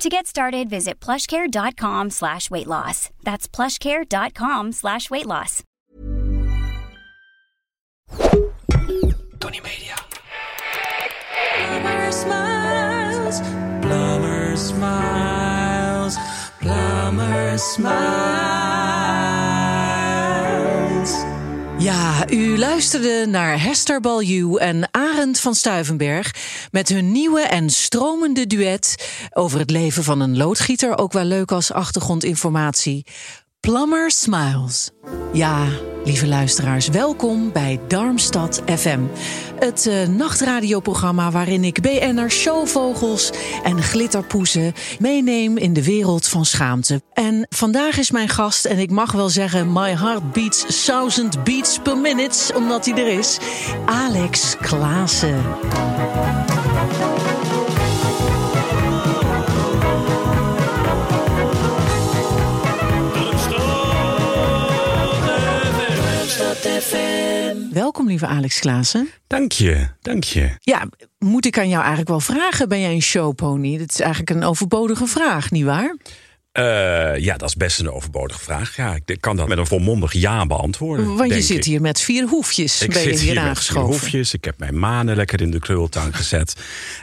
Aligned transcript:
To 0.00 0.08
get 0.08 0.26
started, 0.26 0.70
visit 0.70 0.98
plushcare.com 0.98 2.08
slash 2.08 2.50
weight 2.50 2.66
loss. 2.66 3.10
That's 3.22 3.46
plushcare.com 3.46 4.72
slash 4.72 5.10
weight 5.10 5.26
loss. 5.26 5.62
Tony 9.40 9.60
Media. 9.60 9.94
Plumber 11.54 12.12
smiles, 12.12 13.40
plumber 13.82 14.56
smiles, 14.56 16.16
plumber 16.62 17.58
smiles. 17.58 18.99
Ja, 21.80 22.30
u 22.30 22.58
luisterde 22.58 23.26
naar 23.28 23.62
Hester 23.62 24.00
Baljuw 24.00 24.56
en 24.56 24.88
Arend 24.90 25.40
van 25.40 25.54
Stuivenberg 25.54 26.34
met 26.70 26.88
hun 26.88 27.12
nieuwe 27.12 27.40
en 27.40 27.70
stromende 27.70 28.46
duet 28.46 29.10
over 29.32 29.58
het 29.58 29.70
leven 29.70 30.04
van 30.04 30.20
een 30.20 30.36
loodgieter, 30.36 30.98
ook 30.98 31.12
wel 31.12 31.24
leuk 31.24 31.52
als 31.52 31.72
achtergrondinformatie. 31.72 33.06
Plumber 33.60 34.10
Smiles. 34.10 34.90
Ja, 35.32 35.66
lieve 36.04 36.26
luisteraars, 36.26 36.88
welkom 36.88 37.52
bij 37.52 37.80
Darmstad 37.88 38.62
FM. 38.66 39.00
Het 39.58 39.86
uh, 39.86 40.06
nachtradioprogramma 40.08 41.30
waarin 41.30 41.64
ik 41.64 41.80
BN'er 41.80 42.30
showvogels 42.30 43.30
en 43.62 43.82
glitterpoezen 43.82 44.72
meeneem 44.98 45.56
in 45.56 45.72
de 45.72 45.84
wereld 45.84 46.28
van 46.28 46.44
schaamte. 46.44 47.02
En 47.12 47.46
vandaag 47.48 47.98
is 47.98 48.10
mijn 48.10 48.28
gast, 48.28 48.64
en 48.64 48.78
ik 48.78 48.90
mag 48.90 49.12
wel 49.12 49.28
zeggen, 49.28 49.72
my 49.72 49.96
heart 49.96 50.32
beats 50.32 50.84
thousand 50.84 51.44
beats 51.44 51.78
per 51.78 51.98
minute, 51.98 52.54
omdat 52.54 52.86
hij 52.86 52.94
er 52.94 53.18
is, 53.18 53.38
Alex 53.86 54.56
Klaassen. 54.60 55.44
Welkom, 67.72 68.06
lieve 68.06 68.26
Alex 68.26 68.58
Klaassen. 68.58 69.08
Dank 69.26 69.52
je, 69.52 69.88
dank 70.00 70.24
je. 70.24 70.50
Ja, 70.60 70.88
moet 71.18 71.46
ik 71.46 71.58
aan 71.58 71.68
jou 71.68 71.80
eigenlijk 71.80 72.08
wel 72.08 72.20
vragen? 72.20 72.68
Ben 72.68 72.80
jij 72.80 72.92
een 72.92 73.02
showpony? 73.02 73.78
Dat 73.78 73.90
is 73.90 74.00
eigenlijk 74.00 74.30
een 74.30 74.44
overbodige 74.44 75.06
vraag, 75.06 75.50
nietwaar? 75.50 75.96
Uh, 76.52 77.18
ja, 77.18 77.36
dat 77.36 77.48
is 77.48 77.54
best 77.54 77.80
een 77.80 77.90
overbodige 77.90 78.40
vraag. 78.40 78.76
Ja, 78.76 78.98
ik 79.04 79.20
kan 79.20 79.36
dat 79.36 79.48
met 79.48 79.58
een 79.58 79.66
volmondig 79.66 80.12
ja 80.12 80.46
beantwoorden. 80.46 81.16
Want 81.16 81.34
je 81.34 81.42
zit 81.42 81.64
hier 81.64 81.80
met 81.80 82.00
vier 82.00 82.28
hoefjes. 82.28 82.82
Ik 82.82 82.92
ben 82.92 83.02
je 83.02 83.08
zit 83.08 83.18
hier 83.18 83.30
hier 83.30 83.40
met 83.40 83.48
aangeschoven. 83.48 83.94
vier 83.94 84.00
hoefjes. 84.00 84.34
Ik 84.34 84.44
heb 84.44 84.58
mijn 84.58 84.78
manen 84.78 85.16
lekker 85.16 85.40
in 85.40 85.50
de 85.50 85.58
krultang 85.58 86.16
gezet. 86.16 86.54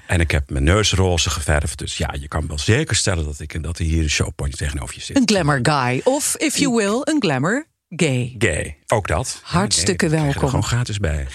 En 0.08 0.19
ik 0.19 0.31
heb 0.31 0.50
mijn 0.50 0.64
neus 0.64 0.94
roze 0.94 1.30
geverfd. 1.30 1.78
Dus 1.78 1.97
ja, 1.97 2.14
je 2.19 2.28
kan 2.28 2.47
wel 2.47 2.59
zeker 2.59 2.95
stellen 2.95 3.25
dat, 3.25 3.39
ik, 3.39 3.64
dat 3.64 3.80
er 3.80 3.86
hier 3.86 4.03
een 4.03 4.09
showpony 4.09 4.52
tegenover 4.52 4.95
je 4.95 5.02
zit. 5.02 5.17
Een 5.17 5.28
glamour 5.28 5.59
guy. 5.62 6.02
Of, 6.03 6.36
if 6.38 6.58
you 6.58 6.75
will, 6.75 7.02
een 7.03 7.22
glamour 7.22 7.67
gay. 7.89 8.35
Gay, 8.38 8.77
ook 8.88 9.07
dat. 9.07 9.39
Hartstikke 9.43 10.05
Nee, 10.05 10.13
je 10.13 10.19
er 10.19 10.23
welkom. 10.31 10.49
gewoon 10.49 10.63
gratis 10.63 10.97
bij. 10.97 11.27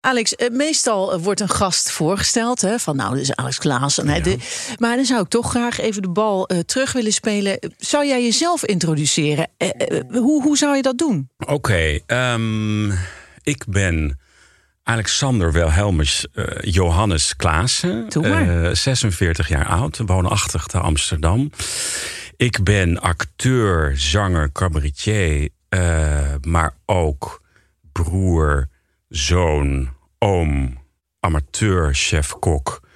Alex, 0.00 0.34
eh, 0.34 0.50
meestal 0.50 1.12
eh, 1.12 1.20
wordt 1.22 1.40
een 1.40 1.48
gast 1.48 1.90
voorgesteld. 1.90 2.60
Hè, 2.60 2.78
van 2.78 2.96
nou, 2.96 3.14
dit 3.14 3.22
is 3.22 3.34
Alex 3.34 3.58
Klaassen. 3.58 4.08
Hè, 4.08 4.20
de- 4.20 4.36
maar 4.78 4.96
dan 4.96 5.04
zou 5.04 5.22
ik 5.22 5.28
toch 5.28 5.50
graag 5.50 5.78
even 5.80 6.02
de 6.02 6.08
bal 6.10 6.46
eh, 6.46 6.58
terug 6.58 6.92
willen 6.92 7.12
spelen. 7.12 7.58
Zou 7.78 8.06
jij 8.06 8.22
jezelf 8.22 8.64
introduceren? 8.64 9.48
Hoe, 10.10 10.42
hoe 10.42 10.56
zou 10.56 10.76
je 10.76 10.82
dat 10.82 10.98
doen? 10.98 11.30
Oké, 11.46 11.98
ehm, 12.06 12.90
ik 13.42 13.64
ben 13.68 14.18
Alexander 14.82 15.52
Wilhelmus 15.52 16.26
Johannes 16.60 17.36
Klaassen. 17.36 18.08
Doe 18.08 18.28
maar. 18.28 18.64
eh, 18.64 18.74
46 18.74 19.48
jaar 19.48 19.66
oud, 19.66 20.00
woonachtig 20.06 20.66
te 20.66 20.78
Amsterdam. 20.78 21.50
Ik 22.36 22.62
ben 22.64 23.00
acteur, 23.00 23.92
zanger, 23.96 24.52
cabaretier, 24.52 25.48
eh, 25.68 26.34
maar 26.40 26.74
ook 26.86 27.42
broer, 27.92 28.68
zoon, 29.08 29.90
oom, 30.18 30.78
amateur, 31.20 31.94
chef-kok, 31.94 32.88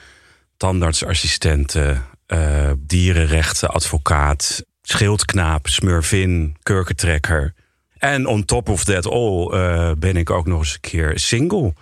tandartsassistente, 0.57 2.01
eh 2.27 2.71
dierenrechten, 2.79 3.71
advocaat, 3.71 4.65
schildknaap, 4.83 5.67
smurfin, 5.67 6.57
kurkentrekker. 6.63 7.55
En 7.99 8.27
on 8.27 8.45
top 8.45 8.69
of 8.69 8.85
that 8.85 9.07
all 9.07 9.51
eh, 9.51 9.93
ben 9.99 10.17
ik 10.17 10.31
ook 10.31 10.47
nog 10.47 10.59
eens 10.59 10.75
een 10.75 10.81
keer 10.81 11.19
single. 11.19 11.75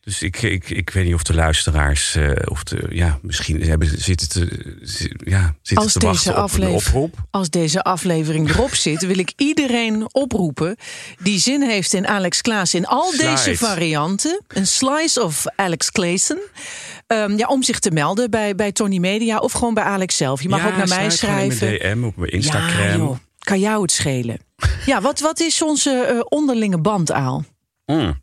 Dus 0.00 0.22
ik, 0.22 0.42
ik, 0.42 0.70
ik 0.70 0.90
weet 0.90 1.04
niet 1.04 1.14
of 1.14 1.22
de 1.22 1.34
luisteraars, 1.34 2.14
eh, 2.14 2.30
of 2.44 2.64
de, 2.64 2.86
ja, 2.90 3.18
misschien 3.22 3.62
hebben, 3.62 4.00
zitten 4.02 4.28
te, 4.28 4.76
zi- 4.82 5.12
ja, 5.24 5.54
zitten 5.62 5.84
Als 5.84 5.92
te 5.92 5.98
deze, 5.98 6.32
wachten 6.32 6.42
op 6.44 6.52
een 6.68 6.74
oproep. 6.74 7.14
als 7.30 7.50
deze 7.50 7.82
aflevering 7.82 8.48
erop 8.50 8.74
zit, 8.74 9.06
wil 9.06 9.18
ik 9.18 9.32
iedereen 9.36 10.14
oproepen 10.14 10.76
die 11.22 11.38
zin 11.38 11.62
heeft 11.62 11.92
in 11.92 12.06
Alex 12.06 12.40
Klaas 12.40 12.74
in 12.74 12.86
al 12.86 13.10
Slide. 13.12 13.24
deze 13.30 13.56
varianten. 13.56 14.40
Een 14.48 14.66
slice 14.66 15.22
of 15.22 15.44
Alex 15.56 15.90
Klaassen. 15.90 16.38
Ehm, 17.06 17.36
ja, 17.36 17.46
om 17.46 17.62
zich 17.62 17.78
te 17.78 17.90
melden 17.90 18.30
bij, 18.30 18.54
bij 18.54 18.72
Tony 18.72 18.98
Media 18.98 19.38
of 19.38 19.52
gewoon 19.52 19.74
bij 19.74 19.84
Alex 19.84 20.16
zelf. 20.16 20.42
Je 20.42 20.48
mag 20.48 20.60
Ja, 20.60 20.66
ook 20.68 20.76
naar 20.76 20.88
mij 20.88 21.10
schrijven. 21.10 21.68
mijn 21.68 21.96
DM 21.98 22.04
op 22.04 22.16
mijn 22.16 22.32
Instagram. 22.32 22.78
Ja, 22.86 22.96
joh, 22.96 23.16
kan 23.38 23.60
jou 23.60 23.82
het 23.82 23.92
schelen. 23.92 24.38
Ja, 24.86 25.00
wat, 25.00 25.20
wat 25.20 25.40
is 25.40 25.62
onze 25.62 25.90
eh, 25.90 26.20
onderlinge 26.28 26.78
band, 26.78 27.12
Aal? 27.12 27.44
Mm. 27.86 28.20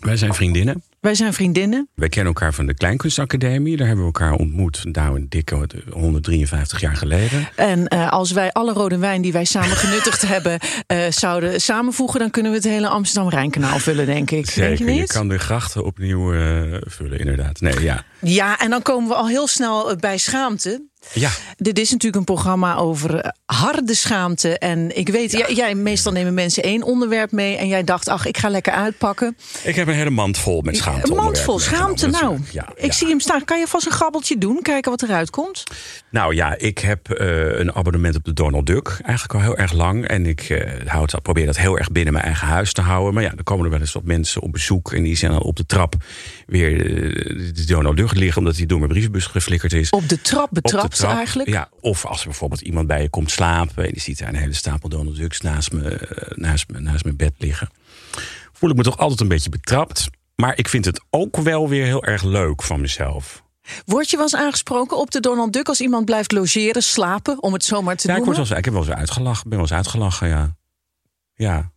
Wij 0.00 0.16
zijn 0.16 0.34
vriendinnen. 0.34 0.82
Wij 1.00 1.14
zijn 1.14 1.32
vriendinnen. 1.32 1.88
Wij 1.94 2.08
kennen 2.08 2.32
elkaar 2.34 2.54
van 2.54 2.66
de 2.66 2.74
Kleinkunstacademie. 2.74 3.76
Daar 3.76 3.86
hebben 3.86 4.06
we 4.06 4.12
elkaar 4.12 4.32
ontmoet. 4.32 4.84
Nou, 4.84 5.16
een 5.16 5.26
dikke 5.28 5.66
153 5.90 6.80
jaar 6.80 6.96
geleden. 6.96 7.48
En 7.56 7.88
eh, 7.88 8.10
als 8.12 8.32
wij 8.32 8.52
alle 8.52 8.72
rode 8.72 8.98
wijn 8.98 9.22
die 9.22 9.32
wij 9.32 9.44
samen 9.44 9.76
genuttigd 9.86 10.22
hebben... 10.22 10.58
eh, 10.86 10.98
zouden 11.10 11.60
samenvoegen... 11.60 12.20
dan 12.20 12.30
kunnen 12.30 12.50
we 12.52 12.56
het 12.58 12.66
hele 12.66 12.88
Amsterdam-Rijnkanaal 12.88 13.78
vullen, 13.78 14.06
denk 14.06 14.30
ik. 14.30 14.30
Denk 14.30 14.46
je 14.46 14.52
Zeker, 14.76 14.94
je 14.94 15.00
niet? 15.00 15.12
kan 15.12 15.28
de 15.28 15.38
grachten 15.38 15.84
opnieuw 15.84 16.32
eh, 16.34 16.62
vullen, 16.80 17.18
inderdaad. 17.18 17.60
Nee, 17.60 17.80
ja. 17.82 18.04
Ja, 18.20 18.58
en 18.58 18.70
dan 18.70 18.82
komen 18.82 19.08
we 19.08 19.14
al 19.14 19.28
heel 19.28 19.46
snel 19.46 19.96
bij 19.96 20.18
schaamte. 20.18 20.88
Ja, 21.12 21.30
Dit 21.56 21.78
is 21.78 21.90
natuurlijk 21.90 22.16
een 22.16 22.34
programma 22.34 22.76
over 22.76 23.14
eh, 23.14 23.30
harde 23.46 23.94
schaamte. 23.94 24.58
En 24.58 24.96
ik 24.96 25.08
weet, 25.08 25.32
jij, 25.32 25.52
jij, 25.52 25.74
meestal 25.74 26.12
nemen 26.12 26.34
mensen 26.34 26.62
één 26.62 26.82
onderwerp 26.82 27.32
mee... 27.32 27.56
en 27.56 27.68
jij 27.68 27.84
dacht, 27.84 28.08
ach, 28.08 28.26
ik 28.26 28.38
ga 28.38 28.48
lekker 28.48 28.72
uitpakken. 28.72 29.36
ik 29.62 29.74
heb 29.74 29.88
een 29.88 29.94
hele 29.94 30.10
mand 30.10 30.38
vol 30.38 30.60
met 30.60 30.76
schaamte. 30.76 31.10
Een 31.10 31.16
mand 31.16 31.40
vol 31.40 31.58
schaamte, 31.58 32.06
nou. 32.06 32.38
Ja, 32.52 32.68
ik 32.74 32.84
ja. 32.84 32.92
zie 32.92 33.08
hem 33.08 33.20
staan. 33.20 33.44
Kan 33.44 33.58
je 33.58 33.66
vast 33.66 33.86
een 33.86 33.92
grabbeltje 33.92 34.38
doen? 34.38 34.62
Kijken 34.62 34.90
wat 34.90 35.02
eruit 35.02 35.30
komt? 35.30 35.62
Nou 36.10 36.34
ja, 36.34 36.58
ik 36.58 36.78
heb 36.78 37.10
eh, 37.10 37.58
een 37.58 37.74
abonnement 37.74 38.16
op 38.16 38.24
de 38.24 38.32
Donald 38.32 38.66
Duck. 38.66 39.00
Eigenlijk 39.02 39.34
al 39.34 39.40
heel 39.40 39.56
erg 39.56 39.72
lang. 39.72 40.06
En 40.06 40.26
ik 40.26 40.40
eh, 40.40 40.86
houd, 40.86 41.22
probeer 41.22 41.46
dat 41.46 41.56
heel 41.56 41.78
erg 41.78 41.92
binnen 41.92 42.12
mijn 42.12 42.24
eigen 42.24 42.46
huis 42.46 42.72
te 42.72 42.80
houden. 42.80 43.14
Maar 43.14 43.22
ja, 43.22 43.30
dan 43.34 43.44
komen 43.44 43.64
er 43.64 43.70
wel 43.70 43.80
eens 43.80 43.92
wat 43.92 44.04
mensen 44.04 44.42
op 44.42 44.52
bezoek. 44.52 44.92
En 44.92 45.02
die 45.02 45.16
zijn 45.16 45.30
dan 45.30 45.42
op 45.42 45.56
de 45.56 45.66
trap 45.66 45.94
weer 46.46 46.78
de 47.54 47.64
Donald 47.66 47.96
Duck 47.96 48.14
liggen. 48.14 48.38
Omdat 48.38 48.56
hij 48.56 48.66
door 48.66 48.78
mijn 48.78 48.90
brievenbus 48.90 49.26
geflikkerd 49.26 49.72
is. 49.72 49.90
Op 49.90 50.08
de 50.08 50.20
trap 50.20 50.48
Op 50.89 50.89
eigenlijk? 50.98 51.48
Ja, 51.48 51.68
of 51.80 52.06
als 52.06 52.20
er 52.20 52.26
bijvoorbeeld 52.26 52.60
iemand 52.60 52.86
bij 52.86 53.02
je 53.02 53.08
komt 53.08 53.30
slapen... 53.30 53.84
en 53.84 53.92
die 53.92 54.00
ziet 54.00 54.18
daar 54.18 54.28
een 54.28 54.34
hele 54.34 54.52
stapel 54.52 54.88
Donald 54.88 55.16
Ducks 55.16 55.40
naast, 55.40 55.72
me, 55.72 55.88
eh, 55.90 56.36
naast, 56.36 56.68
me, 56.68 56.80
naast 56.80 57.04
mijn 57.04 57.16
bed 57.16 57.32
liggen... 57.38 57.70
voel 58.52 58.70
ik 58.70 58.76
me 58.76 58.82
toch 58.82 58.98
altijd 58.98 59.20
een 59.20 59.28
beetje 59.28 59.50
betrapt. 59.50 60.10
Maar 60.36 60.58
ik 60.58 60.68
vind 60.68 60.84
het 60.84 61.00
ook 61.10 61.36
wel 61.36 61.68
weer 61.68 61.84
heel 61.84 62.04
erg 62.04 62.22
leuk 62.22 62.62
van 62.62 62.80
mezelf. 62.80 63.42
Word 63.84 64.10
je 64.10 64.16
wel 64.16 64.24
eens 64.24 64.34
aangesproken 64.36 64.98
op 64.98 65.10
de 65.10 65.20
Donald 65.20 65.52
Duck... 65.52 65.68
als 65.68 65.80
iemand 65.80 66.04
blijft 66.04 66.32
logeren, 66.32 66.82
slapen, 66.82 67.42
om 67.42 67.52
het 67.52 67.64
zomaar 67.64 67.96
te 67.96 68.06
Ja, 68.08 68.12
ik, 68.14 68.18
noemen? 68.18 68.36
word 68.36 68.48
wel 68.48 68.58
eens, 68.58 68.58
ik 68.58 68.64
heb 68.64 68.74
wel 68.74 68.92
eens 68.92 69.00
uitgelachen, 69.00 69.48
ben 69.48 69.58
wel 69.58 69.66
eens 69.66 69.76
uitgelachen, 69.76 70.28
ja. 70.28 70.56
Ja, 71.34 71.70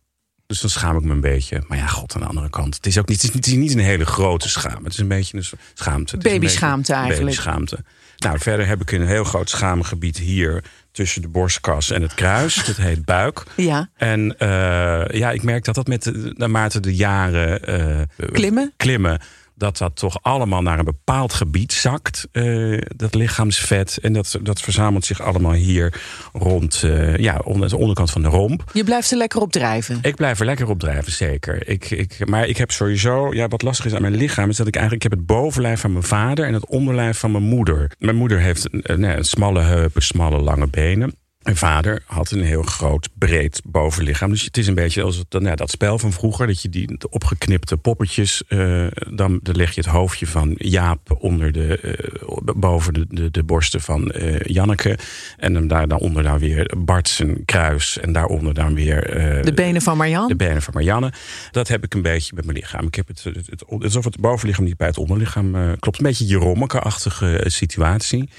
dus 0.60 0.72
dan 0.72 0.82
schaam 0.82 0.96
ik 0.96 1.04
me 1.04 1.12
een 1.12 1.20
beetje. 1.20 1.62
Maar 1.68 1.78
ja, 1.78 1.86
god, 1.86 2.14
aan 2.14 2.20
de 2.20 2.26
andere 2.26 2.50
kant. 2.50 2.74
Het 2.74 2.86
is 2.86 2.98
ook 2.98 3.08
niet, 3.08 3.22
het 3.22 3.46
is 3.46 3.54
niet, 3.54 3.72
een 3.72 3.78
hele 3.78 4.06
grote 4.06 4.48
schaamte. 4.48 4.82
Het 4.82 4.92
is 4.92 4.98
een 4.98 5.08
beetje 5.08 5.36
een 5.36 5.44
schaamte. 5.74 6.16
Babyschaamte 6.16 6.92
eigenlijk. 6.92 7.20
Babyschaamte. 7.20 7.78
Nou, 8.16 8.38
verder 8.38 8.66
heb 8.66 8.80
ik 8.80 8.92
een 8.92 9.06
heel 9.06 9.24
groot 9.24 9.50
schaamgebied 9.50 10.18
hier... 10.18 10.64
tussen 10.92 11.22
de 11.22 11.28
borstkas 11.28 11.90
en 11.90 12.02
het 12.02 12.14
kruis. 12.14 12.54
Dat 12.66 12.76
heet 12.76 13.04
buik. 13.04 13.42
Ja. 13.56 13.88
En 13.96 14.38
eh, 14.38 15.18
ja, 15.18 15.30
ik 15.30 15.42
merk 15.42 15.64
dat 15.64 15.74
dat 15.74 15.86
met 15.86 16.02
de, 16.02 16.34
naarmate 16.36 16.80
de 16.80 16.94
jaren... 16.94 17.64
eh, 17.64 18.28
Klimmen? 18.32 18.72
klimmen 18.76 19.20
dat 19.54 19.78
dat 19.78 19.96
toch 19.96 20.22
allemaal 20.22 20.62
naar 20.62 20.78
een 20.78 20.84
bepaald 20.84 21.32
gebied 21.32 21.72
zakt, 21.72 22.28
eh, 22.32 22.78
dat 22.96 23.14
lichaamsvet. 23.14 23.98
En 24.02 24.12
dat, 24.12 24.38
dat 24.42 24.60
verzamelt 24.60 25.04
zich 25.04 25.20
allemaal 25.20 25.52
hier 25.52 26.00
rond 26.32 26.82
eh, 26.82 27.16
ja, 27.16 27.40
onder 27.44 27.68
de 27.68 27.76
onderkant 27.76 28.10
van 28.10 28.22
de 28.22 28.28
romp. 28.28 28.64
Je 28.72 28.84
blijft 28.84 29.10
er 29.10 29.16
lekker 29.16 29.40
op 29.40 29.52
drijven. 29.52 29.98
Ik 30.02 30.14
blijf 30.14 30.40
er 30.40 30.46
lekker 30.46 30.68
op 30.68 30.80
drijven, 30.80 31.12
zeker. 31.12 31.68
Ik, 31.68 31.90
ik, 31.90 32.28
maar 32.28 32.48
ik 32.48 32.56
heb 32.56 32.70
sowieso, 32.70 33.34
ja, 33.34 33.48
wat 33.48 33.62
lastig 33.62 33.86
is 33.86 33.94
aan 33.94 34.02
mijn 34.02 34.16
lichaam, 34.16 34.48
is 34.48 34.56
dat 34.56 34.66
ik 34.66 34.76
eigenlijk 34.76 35.04
ik 35.04 35.10
heb 35.10 35.18
het 35.18 35.26
bovenlijf 35.26 35.80
van 35.80 35.92
mijn 35.92 36.04
vader 36.04 36.46
en 36.46 36.54
het 36.54 36.66
onderlijf 36.66 37.18
van 37.18 37.32
mijn 37.32 37.44
moeder. 37.44 37.92
Mijn 37.98 38.16
moeder 38.16 38.40
heeft 38.40 38.68
een 38.70 39.24
smalle 39.24 39.60
heupen, 39.60 40.02
smalle 40.02 40.40
lange 40.40 40.66
benen. 40.66 41.14
Mijn 41.44 41.56
vader 41.56 42.02
had 42.06 42.30
een 42.30 42.42
heel 42.42 42.62
groot, 42.62 43.08
breed 43.18 43.60
bovenlichaam. 43.64 44.30
Dus 44.30 44.44
het 44.44 44.56
is 44.56 44.66
een 44.66 44.74
beetje 44.74 45.02
als 45.02 45.16
het, 45.16 45.42
nou, 45.42 45.56
dat 45.56 45.70
spel 45.70 45.98
van 45.98 46.12
vroeger. 46.12 46.46
Dat 46.46 46.62
je 46.62 46.68
die 46.68 46.98
de 46.98 47.10
opgeknipte 47.10 47.76
poppetjes. 47.76 48.42
Uh, 48.48 48.86
dan, 49.10 49.40
dan 49.42 49.56
leg 49.56 49.74
je 49.74 49.80
het 49.80 49.90
hoofdje 49.90 50.26
van 50.26 50.54
Jaap 50.58 51.16
onder 51.18 51.52
de, 51.52 51.78
uh, 51.82 52.54
boven 52.56 52.94
de, 52.94 53.06
de, 53.08 53.30
de, 53.30 53.42
borsten 53.42 53.80
van 53.80 54.12
uh, 54.14 54.40
Janneke. 54.40 54.98
En 55.36 55.52
dan 55.52 55.68
daar, 55.68 55.88
daaronder 55.88 56.22
dan 56.22 56.38
weer 56.38 56.74
Bart 56.78 57.08
zijn 57.08 57.44
kruis. 57.44 57.98
En 57.98 58.12
daaronder 58.12 58.54
dan 58.54 58.74
weer. 58.74 59.00
de 59.42 59.52
benen 59.54 59.82
van 59.82 59.96
Marianne. 59.96 60.28
De 60.28 60.36
benen 60.36 60.62
van 60.62 60.74
Marianne. 60.74 61.12
Dat 61.50 61.68
heb 61.68 61.84
ik 61.84 61.94
een 61.94 62.02
beetje 62.02 62.34
met 62.34 62.44
mijn 62.44 62.56
lichaam. 62.56 62.86
Ik 62.86 62.94
heb 62.94 63.08
het, 63.08 63.24
het, 63.24 63.46
het, 63.46 63.64
alsof 63.68 64.04
het 64.04 64.20
bovenlichaam 64.20 64.64
niet 64.64 64.76
bij 64.76 64.86
het 64.86 64.98
onderlichaam 64.98 65.76
klopt. 65.78 65.98
Een 65.98 66.04
beetje 66.04 66.24
Jerommeke-achtige 66.24 67.44
situatie. 67.46 68.30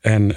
En. 0.00 0.34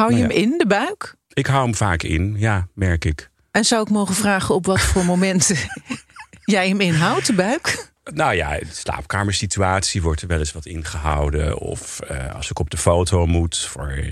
Hou 0.00 0.12
je 0.12 0.18
nou 0.18 0.32
hem 0.32 0.42
in, 0.42 0.58
de 0.58 0.66
buik? 0.66 1.14
Ik 1.32 1.46
hou 1.46 1.62
hem 1.62 1.74
vaak 1.74 2.02
in, 2.02 2.34
ja, 2.38 2.68
merk 2.74 3.04
ik. 3.04 3.30
En 3.50 3.64
zou 3.64 3.82
ik 3.82 3.88
mogen 3.88 4.14
vragen 4.14 4.54
op 4.54 4.66
wat 4.66 4.80
voor 4.80 5.04
momenten 5.04 5.56
jij 6.44 6.68
hem 6.68 6.80
inhoudt, 6.80 7.26
de 7.26 7.32
buik? 7.32 7.92
Nou 8.04 8.34
ja, 8.34 8.58
de 8.58 8.66
slaapkamersituatie 8.70 10.02
wordt 10.02 10.22
er 10.22 10.28
wel 10.28 10.38
eens 10.38 10.52
wat 10.52 10.66
ingehouden. 10.66 11.58
Of 11.58 12.00
uh, 12.10 12.34
als 12.34 12.50
ik 12.50 12.58
op 12.58 12.70
de 12.70 12.76
foto 12.76 13.26
moet 13.26 13.58
voor 13.58 14.04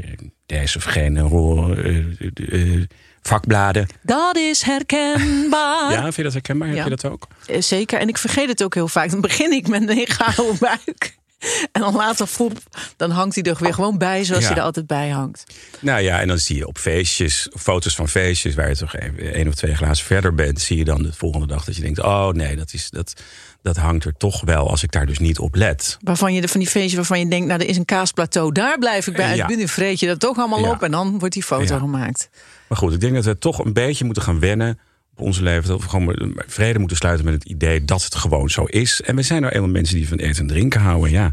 deze 0.46 0.76
of 0.76 0.84
geen 0.84 1.16
uh, 1.16 1.98
uh, 2.34 2.84
vakbladen. 3.22 3.86
Dat 4.02 4.36
is 4.36 4.62
herkenbaar. 4.62 5.92
ja, 5.92 6.02
vind 6.02 6.16
je 6.16 6.22
dat 6.22 6.32
herkenbaar? 6.32 6.68
Ja. 6.68 6.74
Heb 6.74 6.84
je 6.84 6.96
dat 6.96 7.04
ook? 7.04 7.26
Zeker. 7.58 8.00
En 8.00 8.08
ik 8.08 8.18
vergeet 8.18 8.48
het 8.48 8.62
ook 8.62 8.74
heel 8.74 8.88
vaak. 8.88 9.10
Dan 9.10 9.20
begin 9.20 9.52
ik 9.52 9.68
met 9.68 9.88
een 9.88 10.06
gouden 10.06 10.56
buik. 10.58 11.16
En 11.72 11.80
dan 11.80 11.94
later 11.94 12.28
voep, 12.28 12.58
dan 12.96 13.10
hangt 13.10 13.34
hij 13.34 13.44
er 13.44 13.56
weer 13.60 13.74
gewoon 13.74 13.98
bij 13.98 14.24
zoals 14.24 14.46
hij 14.46 14.56
er 14.56 14.62
altijd 14.62 14.86
bij 14.86 15.08
hangt. 15.08 15.44
Nou 15.80 16.00
ja, 16.00 16.20
en 16.20 16.28
dan 16.28 16.38
zie 16.38 16.56
je 16.56 16.66
op 16.66 16.78
feestjes, 16.78 17.48
foto's 17.56 17.94
van 17.94 18.08
feestjes 18.08 18.54
waar 18.54 18.68
je 18.68 18.76
toch 18.76 18.94
één 18.94 19.48
of 19.48 19.54
twee 19.54 19.74
glazen 19.74 20.06
verder 20.06 20.34
bent, 20.34 20.60
zie 20.60 20.76
je 20.76 20.84
dan 20.84 21.02
de 21.02 21.12
volgende 21.12 21.46
dag 21.46 21.64
dat 21.64 21.76
je 21.76 21.82
denkt: 21.82 22.02
oh 22.02 22.28
nee, 22.28 22.56
dat, 22.56 22.72
is, 22.72 22.90
dat, 22.90 23.22
dat 23.62 23.76
hangt 23.76 24.04
er 24.04 24.16
toch 24.16 24.40
wel 24.40 24.70
als 24.70 24.82
ik 24.82 24.92
daar 24.92 25.06
dus 25.06 25.18
niet 25.18 25.38
op 25.38 25.54
let. 25.54 25.98
Waarvan 26.00 26.34
je 26.34 26.48
van 26.48 26.60
die 26.60 26.68
feestjes 26.68 26.94
waarvan 26.94 27.18
je 27.18 27.28
denkt: 27.28 27.46
nou, 27.46 27.60
er 27.60 27.68
is 27.68 27.76
een 27.76 27.84
kaasplateau, 27.84 28.52
daar 28.52 28.78
blijf 28.78 29.06
ik 29.06 29.16
bij. 29.16 29.36
Ja. 29.36 29.46
Binnen 29.46 29.68
vreet 29.68 30.00
je 30.00 30.06
dat 30.06 30.20
toch 30.20 30.38
allemaal 30.38 30.70
op 30.70 30.82
en 30.82 30.90
dan 30.90 31.18
wordt 31.18 31.34
die 31.34 31.42
foto 31.42 31.78
gemaakt. 31.78 32.28
Maar 32.68 32.78
goed, 32.78 32.92
ik 32.92 33.00
denk 33.00 33.14
dat 33.14 33.24
we 33.24 33.38
toch 33.38 33.64
een 33.64 33.72
beetje 33.72 34.04
moeten 34.04 34.22
gaan 34.22 34.40
wennen 34.40 34.78
onze 35.20 35.42
leven 35.42 35.76
we 35.76 35.88
gewoon 35.88 36.34
vrede 36.46 36.78
moeten 36.78 36.96
sluiten 36.96 37.24
met 37.24 37.34
het 37.34 37.44
idee 37.44 37.84
dat 37.84 38.04
het 38.04 38.14
gewoon 38.14 38.50
zo 38.50 38.64
is. 38.64 39.00
En 39.00 39.16
we 39.16 39.22
zijn 39.22 39.40
nou 39.40 39.54
eenmaal 39.54 39.70
mensen 39.70 39.96
die 39.96 40.08
van 40.08 40.18
eten 40.18 40.40
en 40.40 40.46
drinken 40.46 40.80
houden. 40.80 41.10
Ja, 41.10 41.30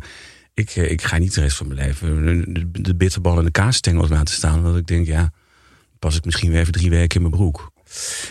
ik, 0.53 0.69
eh, 0.69 0.91
ik 0.91 1.01
ga 1.01 1.17
niet 1.17 1.33
de 1.33 1.41
rest 1.41 1.57
van 1.57 1.67
mijn 1.67 1.79
leven 1.79 2.53
de, 2.53 2.81
de 2.81 2.95
bitterbal 2.95 3.37
en 3.37 3.45
de 3.45 3.51
kaasstengels 3.51 4.09
laten 4.09 4.35
staan. 4.35 4.61
Want 4.61 4.77
ik 4.77 4.87
denk, 4.87 5.07
ja, 5.07 5.31
pas 5.99 6.15
ik 6.15 6.25
misschien 6.25 6.51
weer 6.51 6.59
even 6.59 6.73
drie 6.73 6.89
weken 6.89 7.15
in 7.15 7.21
mijn 7.21 7.33
broek. 7.41 7.71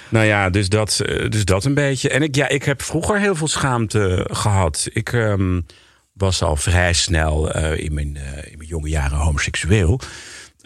Nou 0.09 0.27
ja, 0.27 0.51
dus 0.51 0.69
dat, 0.69 1.01
eh, 1.01 1.31
dus 1.31 1.45
dat 1.45 1.65
een 1.65 1.75
beetje. 1.75 2.09
En 2.09 2.23
ik, 2.23 2.35
ja, 2.35 2.49
ik 2.49 2.63
heb 2.63 2.83
vroeger 2.83 3.21
heel 3.21 3.35
veel 3.35 3.49
schaamte 3.49 4.27
gehad. 4.31 4.89
Ik 4.93 5.13
um, 5.13 5.67
was 6.13 6.43
al 6.43 6.57
vrij 6.57 6.93
snel 6.93 7.57
in, 7.77 7.95
mijn, 7.95 8.17
in 8.51 8.57
mijn 8.57 8.69
jonge 8.69 8.89
jaren 8.89 9.19
homoseksueel. 9.19 10.01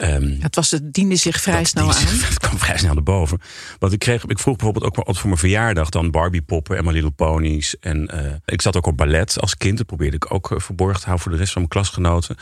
Um, 0.00 0.36
het, 0.40 0.54
was, 0.54 0.70
het 0.70 0.92
diende 0.92 1.16
zich 1.16 1.40
vrij 1.40 1.64
snel 1.64 1.92
aan. 1.92 2.06
Het 2.06 2.38
kwam 2.44 2.58
vrij 2.58 2.78
snel 2.78 2.94
naar 2.94 3.02
boven. 3.02 3.40
Want 3.78 3.92
ik, 3.92 3.98
kreeg, 3.98 4.24
ik 4.24 4.38
vroeg 4.38 4.56
bijvoorbeeld 4.56 4.84
ook 4.84 4.96
altijd 4.96 5.18
voor 5.18 5.28
mijn 5.28 5.40
verjaardag 5.40 5.88
dan 5.88 6.10
Barbie 6.10 6.42
poppen 6.42 6.76
en 6.76 6.84
My 6.84 6.92
Little 6.92 7.10
Ponies. 7.10 7.78
En 7.78 8.10
uh, 8.14 8.32
ik 8.44 8.62
zat 8.62 8.76
ook 8.76 8.86
op 8.86 8.96
ballet 8.96 9.40
als 9.40 9.56
kind. 9.56 9.76
Dat 9.78 9.86
probeerde 9.86 10.16
ik 10.16 10.32
ook 10.32 10.50
uh, 10.50 10.58
verborgen 10.58 11.00
te 11.00 11.04
houden 11.04 11.24
voor 11.24 11.32
de 11.32 11.38
rest 11.38 11.52
van 11.52 11.60
mijn 11.60 11.72
klasgenoten. 11.72 12.36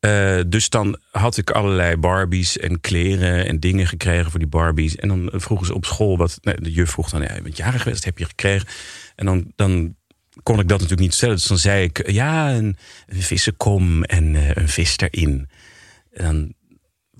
Uh, 0.00 0.40
dus 0.46 0.68
dan 0.68 0.98
had 1.10 1.36
ik 1.36 1.50
allerlei 1.50 1.96
Barbies 1.96 2.58
en 2.58 2.80
kleren 2.80 3.46
en 3.46 3.60
dingen 3.60 3.86
gekregen 3.86 4.30
voor 4.30 4.40
die 4.40 4.48
Barbies. 4.48 4.96
En 4.96 5.08
dan 5.08 5.30
vroegen 5.32 5.66
ze 5.66 5.74
op 5.74 5.84
school 5.84 6.16
wat. 6.16 6.38
De 6.40 6.72
juf 6.72 6.90
vroeg 6.90 7.10
dan: 7.10 7.22
ja, 7.22 7.34
je 7.34 7.42
bent 7.42 7.56
jarig 7.56 7.82
geweest, 7.82 8.04
heb 8.04 8.18
je 8.18 8.24
gekregen? 8.24 8.68
En 9.14 9.26
dan, 9.26 9.52
dan 9.56 9.96
kon 10.42 10.60
ik 10.60 10.68
dat 10.68 10.78
natuurlijk 10.78 11.00
niet 11.00 11.14
stellen. 11.14 11.34
Dus 11.34 11.46
dan 11.46 11.58
zei 11.58 11.84
ik: 11.84 12.10
ja, 12.10 12.52
een, 12.52 12.76
een 13.06 13.22
vissenkom 13.22 14.02
en 14.04 14.34
een 14.58 14.68
vis 14.68 14.96
erin. 14.98 15.48
En 16.12 16.24
dan 16.24 16.54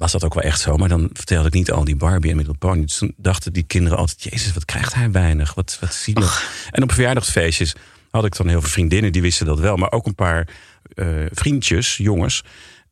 was 0.01 0.13
dat 0.13 0.25
ook 0.25 0.35
wel 0.35 0.43
echt 0.43 0.61
zo. 0.61 0.77
Maar 0.77 0.89
dan 0.89 1.11
vertelde 1.13 1.49
ik 1.49 1.55
niet 1.55 1.71
al 1.71 1.85
die 1.85 1.97
Barbie 1.97 2.31
en 2.31 2.37
Little 2.37 2.55
Pony. 2.55 2.81
Dus 2.81 2.97
toen 2.97 3.15
dachten 3.17 3.53
die 3.53 3.63
kinderen 3.63 3.99
altijd... 3.99 4.23
Jezus, 4.23 4.53
wat 4.53 4.65
krijgt 4.65 4.95
hij 4.95 5.11
weinig? 5.11 5.55
Wat, 5.55 5.79
wat 5.81 5.95
zielig. 5.95 6.51
En 6.71 6.83
op 6.83 6.93
verjaardagsfeestjes 6.93 7.75
had 8.11 8.25
ik 8.25 8.37
dan 8.37 8.49
heel 8.49 8.61
veel 8.61 8.71
vriendinnen. 8.71 9.13
Die 9.13 9.23
wisten 9.23 9.47
dat 9.47 9.59
wel. 9.59 9.77
Maar 9.77 9.93
ook 9.93 10.07
een 10.07 10.15
paar 10.15 10.49
uh, 10.95 11.27
vriendjes, 11.31 11.97
jongens... 11.97 12.43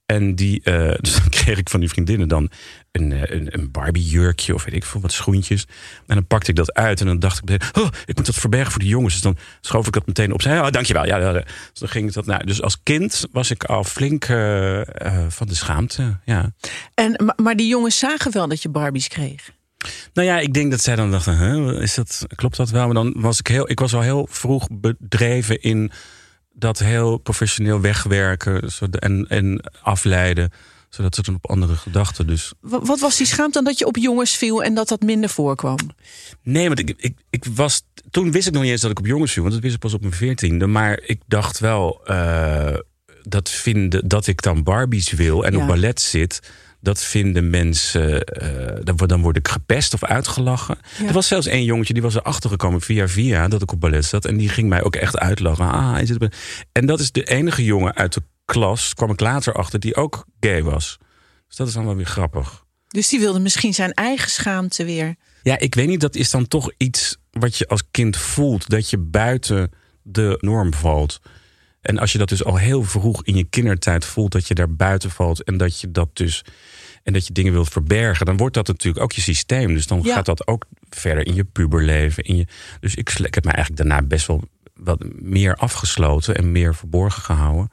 En 0.06 0.34
die, 0.34 0.60
uh, 0.64 0.94
dus 1.00 1.14
dan 1.14 1.28
kreeg 1.28 1.58
ik 1.58 1.68
van 1.68 1.80
die 1.80 1.88
vriendinnen 1.88 2.28
dan 2.28 2.50
een, 2.98 3.12
eh, 3.12 3.36
een, 3.36 3.48
een 3.50 3.70
Barbie-jurkje 3.70 4.54
of 4.54 4.64
weet 4.64 4.74
ik 4.74 4.84
veel 4.84 5.00
wat 5.00 5.12
schoentjes. 5.12 5.66
En 6.06 6.14
dan 6.14 6.26
pakte 6.26 6.50
ik 6.50 6.56
dat 6.56 6.72
uit 6.72 7.00
en 7.00 7.06
dan 7.06 7.18
dacht 7.18 7.38
ik 7.38 7.48
meteen, 7.48 7.68
oh, 7.82 7.88
ik 8.04 8.16
moet 8.16 8.26
dat 8.26 8.34
verbergen 8.34 8.70
voor 8.72 8.80
de 8.80 8.86
jongens. 8.86 9.12
Dus 9.12 9.22
dan 9.22 9.36
schoof 9.60 9.86
ik 9.86 9.92
dat 9.92 10.06
meteen 10.06 10.32
op. 10.32 10.42
Zei, 10.42 10.60
oh, 10.60 10.70
dankjewel. 10.70 11.06
Ja, 11.06 11.16
ja, 11.16 11.32
Dus 11.32 11.44
dan 11.72 11.88
ging 11.88 12.12
dat. 12.12 12.26
Nou, 12.26 12.44
dus 12.44 12.62
als 12.62 12.82
kind 12.82 13.26
was 13.32 13.50
ik 13.50 13.64
al 13.64 13.84
flink 13.84 14.28
uh, 14.28 14.76
uh, 14.76 14.84
van 15.28 15.46
de 15.46 15.54
schaamte. 15.54 16.18
Ja. 16.24 16.52
En, 16.94 17.34
maar 17.36 17.56
die 17.56 17.68
jongens 17.68 17.98
zagen 17.98 18.32
wel 18.32 18.48
dat 18.48 18.62
je 18.62 18.68
Barbies 18.68 19.08
kreeg. 19.08 19.50
Nou 20.12 20.28
ja, 20.28 20.38
ik 20.38 20.54
denk 20.54 20.70
dat 20.70 20.80
zij 20.80 20.96
dan 20.96 21.10
dachten, 21.10 21.80
is 21.80 21.94
dat, 21.94 22.26
klopt 22.34 22.56
dat 22.56 22.70
wel? 22.70 22.84
Maar 22.84 22.94
dan 22.94 23.14
was 23.16 23.38
ik 23.38 23.46
heel, 23.46 23.70
ik 23.70 23.80
was 23.80 23.94
al 23.94 24.00
heel 24.00 24.26
vroeg 24.30 24.68
bedreven 24.70 25.60
in 25.60 25.90
dat 26.52 26.78
heel 26.78 27.18
professioneel 27.18 27.80
wegwerken 27.80 28.70
en, 28.90 29.26
en 29.28 29.70
afleiden 29.82 30.50
zodat 30.88 31.14
ze 31.14 31.22
dan 31.22 31.34
op 31.34 31.50
andere 31.50 31.76
gedachten. 31.76 32.26
Dus. 32.26 32.52
Wat 32.60 33.00
was 33.00 33.16
die 33.16 33.26
schaamte 33.26 33.52
dan 33.52 33.64
dat 33.64 33.78
je 33.78 33.86
op 33.86 33.96
jongens 33.96 34.36
viel 34.36 34.64
en 34.64 34.74
dat 34.74 34.88
dat 34.88 35.02
minder 35.02 35.30
voorkwam? 35.30 35.76
Nee, 36.42 36.66
want 36.66 36.78
ik, 36.78 36.94
ik, 36.96 37.18
ik 37.30 37.44
was. 37.54 37.82
Toen 38.10 38.32
wist 38.32 38.46
ik 38.46 38.52
nog 38.52 38.62
niet 38.62 38.70
eens 38.70 38.80
dat 38.80 38.90
ik 38.90 38.98
op 38.98 39.06
jongens 39.06 39.32
viel, 39.32 39.42
want 39.42 39.54
dat 39.54 39.62
wist 39.62 39.74
ik 39.74 39.80
pas 39.80 39.94
op 39.94 40.00
mijn 40.00 40.12
veertiende. 40.12 40.66
Maar 40.66 41.00
ik 41.02 41.20
dacht 41.26 41.58
wel 41.58 42.00
uh, 42.06 42.74
dat, 43.22 43.50
vinden, 43.50 44.08
dat 44.08 44.26
ik 44.26 44.42
dan 44.42 44.62
Barbies 44.62 45.10
wil 45.10 45.44
en 45.44 45.56
op 45.56 45.66
ballet 45.66 46.00
zit 46.00 46.40
dat 46.80 47.02
vinden 47.02 47.50
mensen, 47.50 48.24
uh, 48.42 48.96
dan 49.06 49.22
word 49.22 49.36
ik 49.36 49.48
gepest 49.48 49.94
of 49.94 50.04
uitgelachen. 50.04 50.78
Er 51.06 51.12
was 51.12 51.26
zelfs 51.26 51.46
één 51.46 51.64
jongetje 51.64 51.92
die 51.92 52.02
was 52.02 52.14
erachter 52.14 52.50
gekomen 52.50 52.80
via 52.80 53.08
via 53.08 53.48
dat 53.48 53.62
ik 53.62 53.72
op 53.72 53.80
ballet 53.80 54.04
zat. 54.04 54.24
En 54.24 54.36
die 54.36 54.48
ging 54.48 54.68
mij 54.68 54.82
ook 54.82 54.96
echt 54.96 55.18
uitlachen. 55.18 55.70
Ah, 55.70 56.00
is 56.00 56.08
het... 56.08 56.36
En 56.72 56.86
dat 56.86 57.00
is 57.00 57.12
de 57.12 57.24
enige 57.24 57.64
jongen 57.64 57.94
uit 57.94 58.14
de 58.14 58.22
klas, 58.52 58.94
kwam 58.94 59.10
ik 59.10 59.20
later 59.20 59.54
achter, 59.54 59.80
die 59.80 59.96
ook 59.96 60.24
gay 60.40 60.62
was. 60.62 60.98
Dus 61.46 61.56
dat 61.56 61.68
is 61.68 61.72
dan 61.72 61.84
wel 61.84 61.96
weer 61.96 62.06
grappig. 62.06 62.64
Dus 62.88 63.08
die 63.08 63.20
wilde 63.20 63.38
misschien 63.38 63.74
zijn 63.74 63.92
eigen 63.92 64.30
schaamte 64.30 64.84
weer. 64.84 65.16
Ja, 65.42 65.58
ik 65.58 65.74
weet 65.74 65.88
niet, 65.88 66.00
dat 66.00 66.14
is 66.14 66.30
dan 66.30 66.48
toch 66.48 66.72
iets 66.76 67.16
wat 67.30 67.56
je 67.56 67.66
als 67.66 67.82
kind 67.90 68.16
voelt. 68.16 68.68
Dat 68.68 68.90
je 68.90 68.98
buiten 68.98 69.70
de 70.02 70.36
norm 70.40 70.74
valt. 70.74 71.20
En 71.80 71.98
als 71.98 72.12
je 72.12 72.18
dat 72.18 72.28
dus 72.28 72.44
al 72.44 72.56
heel 72.56 72.82
vroeg 72.82 73.24
in 73.24 73.36
je 73.36 73.44
kindertijd 73.44 74.04
voelt 74.04 74.32
dat 74.32 74.48
je 74.48 74.54
daar 74.54 74.74
buiten 74.74 75.10
valt 75.10 75.44
en 75.44 75.56
dat 75.56 75.80
je 75.80 75.90
dat 75.90 76.08
dus 76.12 76.44
en 77.02 77.12
dat 77.12 77.26
je 77.26 77.32
dingen 77.32 77.52
wilt 77.52 77.68
verbergen, 77.68 78.26
dan 78.26 78.36
wordt 78.36 78.54
dat 78.54 78.66
natuurlijk 78.66 79.04
ook 79.04 79.12
je 79.12 79.20
systeem. 79.20 79.74
Dus 79.74 79.86
dan 79.86 80.04
gaat 80.04 80.26
dat 80.26 80.46
ook 80.46 80.64
verder 80.90 81.26
in 81.26 81.34
je 81.34 81.44
puberleven. 81.44 82.24
In 82.24 82.36
je, 82.36 82.46
dus 82.80 82.94
ik, 82.94 83.10
ik 83.10 83.34
heb 83.34 83.44
me 83.44 83.50
eigenlijk 83.50 83.88
daarna 83.88 84.06
best 84.06 84.26
wel 84.26 84.42
wat 84.74 85.04
meer 85.20 85.54
afgesloten 85.56 86.36
en 86.36 86.52
meer 86.52 86.74
verborgen 86.74 87.22
gehouden. 87.22 87.70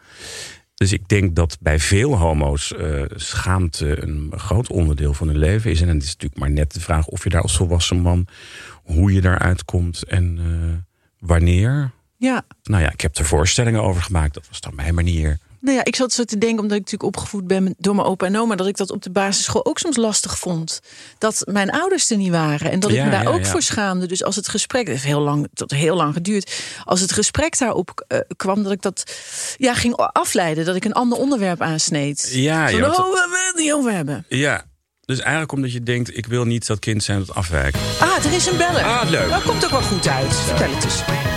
Dus 0.75 0.93
ik 0.93 1.07
denk 1.07 1.35
dat 1.35 1.57
bij 1.59 1.79
veel 1.79 2.17
homo's 2.17 2.73
uh, 2.77 3.03
schaamte 3.15 4.03
een 4.03 4.33
groot 4.35 4.69
onderdeel 4.69 5.13
van 5.13 5.27
hun 5.27 5.37
leven 5.37 5.71
is. 5.71 5.81
En 5.81 5.87
het 5.87 6.03
is 6.03 6.07
natuurlijk 6.07 6.39
maar 6.39 6.51
net 6.51 6.73
de 6.73 6.79
vraag 6.79 7.07
of 7.07 7.23
je 7.23 7.29
daar 7.29 7.41
als 7.41 7.55
volwassen 7.55 7.97
man, 7.97 8.27
hoe 8.83 9.13
je 9.13 9.21
daaruit 9.21 9.65
komt 9.65 10.03
en 10.03 10.39
uh, 10.39 10.73
wanneer. 11.29 11.91
Ja. 12.17 12.45
Nou 12.63 12.83
ja, 12.83 12.91
ik 12.91 13.01
heb 13.01 13.17
er 13.17 13.25
voorstellingen 13.25 13.83
over 13.83 14.01
gemaakt. 14.01 14.33
Dat 14.33 14.47
was 14.47 14.61
dan 14.61 14.75
mijn 14.75 14.95
manier. 14.95 15.37
Nou 15.65 15.77
ja, 15.77 15.83
ik 15.83 15.95
zat 15.95 16.13
zo 16.13 16.23
te 16.23 16.37
denken, 16.37 16.59
omdat 16.59 16.77
ik 16.77 16.83
natuurlijk 16.83 17.17
opgevoed 17.17 17.47
ben 17.47 17.75
door 17.77 17.95
mijn 17.95 18.07
opa 18.07 18.25
en 18.25 18.37
oma, 18.37 18.55
dat 18.55 18.67
ik 18.67 18.77
dat 18.77 18.91
op 18.91 19.01
de 19.03 19.09
basisschool 19.09 19.65
ook 19.65 19.79
soms 19.79 19.95
lastig 19.95 20.37
vond. 20.39 20.79
Dat 21.17 21.43
mijn 21.51 21.71
ouders 21.71 22.09
er 22.09 22.17
niet 22.17 22.31
waren 22.31 22.71
en 22.71 22.79
dat 22.79 22.91
ik 22.91 23.03
me 23.03 23.09
daar 23.09 23.27
ook 23.27 23.45
voor 23.45 23.61
schaamde. 23.61 24.05
Dus 24.05 24.23
als 24.23 24.35
het 24.35 24.47
gesprek, 24.47 24.81
het 24.81 24.91
heeft 24.91 25.03
heel 25.03 25.19
lang, 25.19 25.47
tot 25.53 25.71
heel 25.71 25.95
lang 25.95 26.13
geduurd, 26.13 26.63
als 26.83 27.01
het 27.01 27.11
gesprek 27.11 27.57
daarop 27.57 28.05
uh, 28.07 28.19
kwam, 28.35 28.63
dat 28.63 28.71
ik 28.71 28.81
dat 28.81 29.15
ja, 29.57 29.73
ging 29.73 29.95
afleiden, 29.95 30.65
dat 30.65 30.75
ik 30.75 30.85
een 30.85 30.93
ander 30.93 31.17
onderwerp 31.17 31.61
aansneed. 31.61 32.29
Ja, 32.31 32.67
Zo, 32.67 32.77
ja. 32.77 32.89
Oh, 32.89 33.13
we 33.13 33.43
het 33.47 33.63
niet 33.63 33.73
over 33.73 33.91
hebben. 33.91 34.25
Ja, 34.29 34.63
dus 35.01 35.19
eigenlijk 35.19 35.51
omdat 35.51 35.71
je 35.71 35.83
denkt, 35.83 36.17
ik 36.17 36.25
wil 36.25 36.45
niet 36.45 36.67
dat 36.67 36.79
kind 36.79 37.03
zijn 37.03 37.19
dat 37.19 37.35
afwijkt. 37.35 37.77
Ah, 37.99 38.25
er 38.25 38.33
is 38.33 38.45
een 38.45 38.57
beller. 38.57 38.83
Ah, 38.83 39.09
leuk. 39.09 39.29
Dat 39.29 39.43
komt 39.43 39.63
ook 39.65 39.71
wel 39.71 39.81
goed 39.81 40.07
uit. 40.07 40.33
Vertel 40.35 40.73
het 40.73 40.83
eens. 40.83 41.34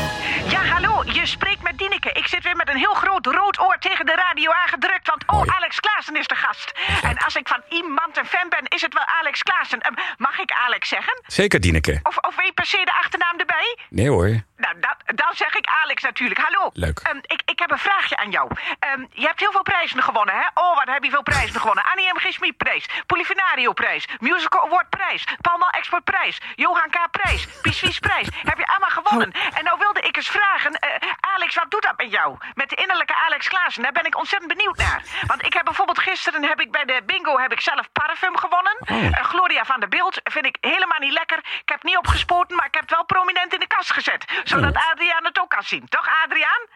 Met 2.59 2.67
Dineke. 2.67 2.77
Een 2.79 2.95
heel 2.95 2.95
groot 2.95 3.27
rood 3.27 3.61
oor 3.61 3.79
tegen 3.79 4.07
de 4.07 4.15
radio 4.15 4.51
aangedrukt. 4.53 5.07
Want 5.09 5.23
oh, 5.27 5.37
Mooi. 5.37 5.51
Alex 5.51 5.81
Klaassen 5.81 6.17
is 6.17 6.27
de 6.27 6.35
gast. 6.35 6.73
En 7.03 7.17
als 7.17 7.37
ik 7.37 7.49
van 7.49 7.63
iemand 7.69 8.17
een 8.17 8.27
fan 8.27 8.49
ben, 8.49 8.65
is 8.69 8.83
het 8.83 8.95
wel 8.95 9.05
Alex 9.05 9.43
Klaassen. 9.43 9.81
Ehm, 9.81 9.95
mag 10.17 10.39
ik 10.39 10.51
Alex 10.67 10.89
zeggen? 10.89 11.23
Zeker, 11.27 11.61
Dieneke. 11.61 12.01
Of, 12.03 12.17
of 12.17 12.35
se 12.69 12.85
de 12.85 12.93
achternaam 12.93 13.39
erbij? 13.39 13.79
Nee 13.89 14.09
hoor. 14.09 14.43
Nou, 14.57 14.75
dat, 14.81 15.17
dan 15.17 15.33
zeg 15.35 15.55
ik 15.55 15.67
Alex 15.83 16.03
natuurlijk. 16.03 16.41
Hallo. 16.41 16.71
Leuk. 16.73 16.99
Ehm, 16.99 17.17
ik, 17.17 17.43
ik 17.45 17.59
heb 17.59 17.71
een 17.71 17.79
vraagje 17.79 18.17
aan 18.17 18.31
jou. 18.31 18.51
Ehm, 18.79 19.05
je 19.11 19.27
hebt 19.27 19.41
heel 19.41 19.53
veel 19.53 19.63
prijzen 19.63 20.03
gewonnen, 20.03 20.35
hè? 20.35 20.47
Oh, 20.55 20.75
wat 20.77 20.89
heb 20.95 21.05
je 21.05 21.11
veel 21.11 21.23
prijzen 21.23 21.61
gewonnen. 21.61 21.85
Annie 21.85 22.13
M. 22.13 22.19
G. 22.19 22.33
Schmid 22.33 22.57
prijs, 22.57 22.87
Polifinario 23.07 23.73
prijs, 23.73 24.09
Musical 24.19 24.65
Award 24.65 24.91
prijs, 24.91 25.25
Palma 25.41 25.71
Export 25.71 26.05
prijs, 26.05 26.41
Johan 26.55 26.91
K. 26.91 27.11
prijs, 27.11 27.47
Pieswies 27.63 27.99
prijs. 27.99 28.29
Heb 28.43 28.59
je 28.59 28.67
allemaal 28.67 28.91
gewonnen. 28.91 29.33
En 29.55 29.65
nou 29.65 29.79
wilde 29.79 30.01
ik 30.01 30.17
eens 30.17 30.29
vragen, 30.29 30.73
eh, 30.73 31.09
Alex, 31.21 31.55
wat 31.55 31.71
doet 31.71 31.83
dat 31.83 31.97
met 31.97 32.11
jou? 32.11 32.37
Met 32.55 32.69
de 32.71 32.77
innerlijke 32.77 33.15
Alex 33.27 33.49
Klaassen, 33.49 33.83
daar 33.83 33.93
ben 33.93 34.05
ik 34.05 34.17
ontzettend 34.17 34.57
benieuwd 34.57 34.77
naar. 34.77 35.03
Want 35.27 35.45
ik 35.45 35.53
heb 35.53 35.65
bijvoorbeeld 35.65 35.99
gisteren 35.99 36.45
heb 36.45 36.61
ik 36.61 36.71
bij 36.71 36.85
de 36.85 37.03
bingo 37.07 37.39
heb 37.39 37.53
ik 37.53 37.61
zelf 37.61 37.93
parfum 37.93 38.37
gewonnen. 38.37 38.77
Eh, 38.85 39.25
Gloria 39.25 39.65
van 39.65 39.81
der 39.81 39.89
Beeld 39.89 40.21
vind 40.25 40.47
ik 40.47 40.57
helemaal 40.61 40.99
niet 40.99 41.13
lekker. 41.13 41.39
Ik 41.39 41.69
heb 41.69 41.83
niet 41.83 41.97
opgespoten, 41.97 42.57
maar 42.57 42.67
ik 42.67 42.75
heb 42.75 42.83
het 42.83 42.93
wel 42.93 43.05
prominent 43.05 43.53
in 43.53 43.61
de 43.61 43.67
kast 43.67 43.93
gezet. 43.93 44.25
Zodat 44.45 44.77
Adriaan 44.77 45.25
het 45.25 45.41
ook 45.41 45.51
kan 45.51 45.63
zien. 45.63 45.89
Toch, 45.89 46.09
Adriaan? 46.25 46.67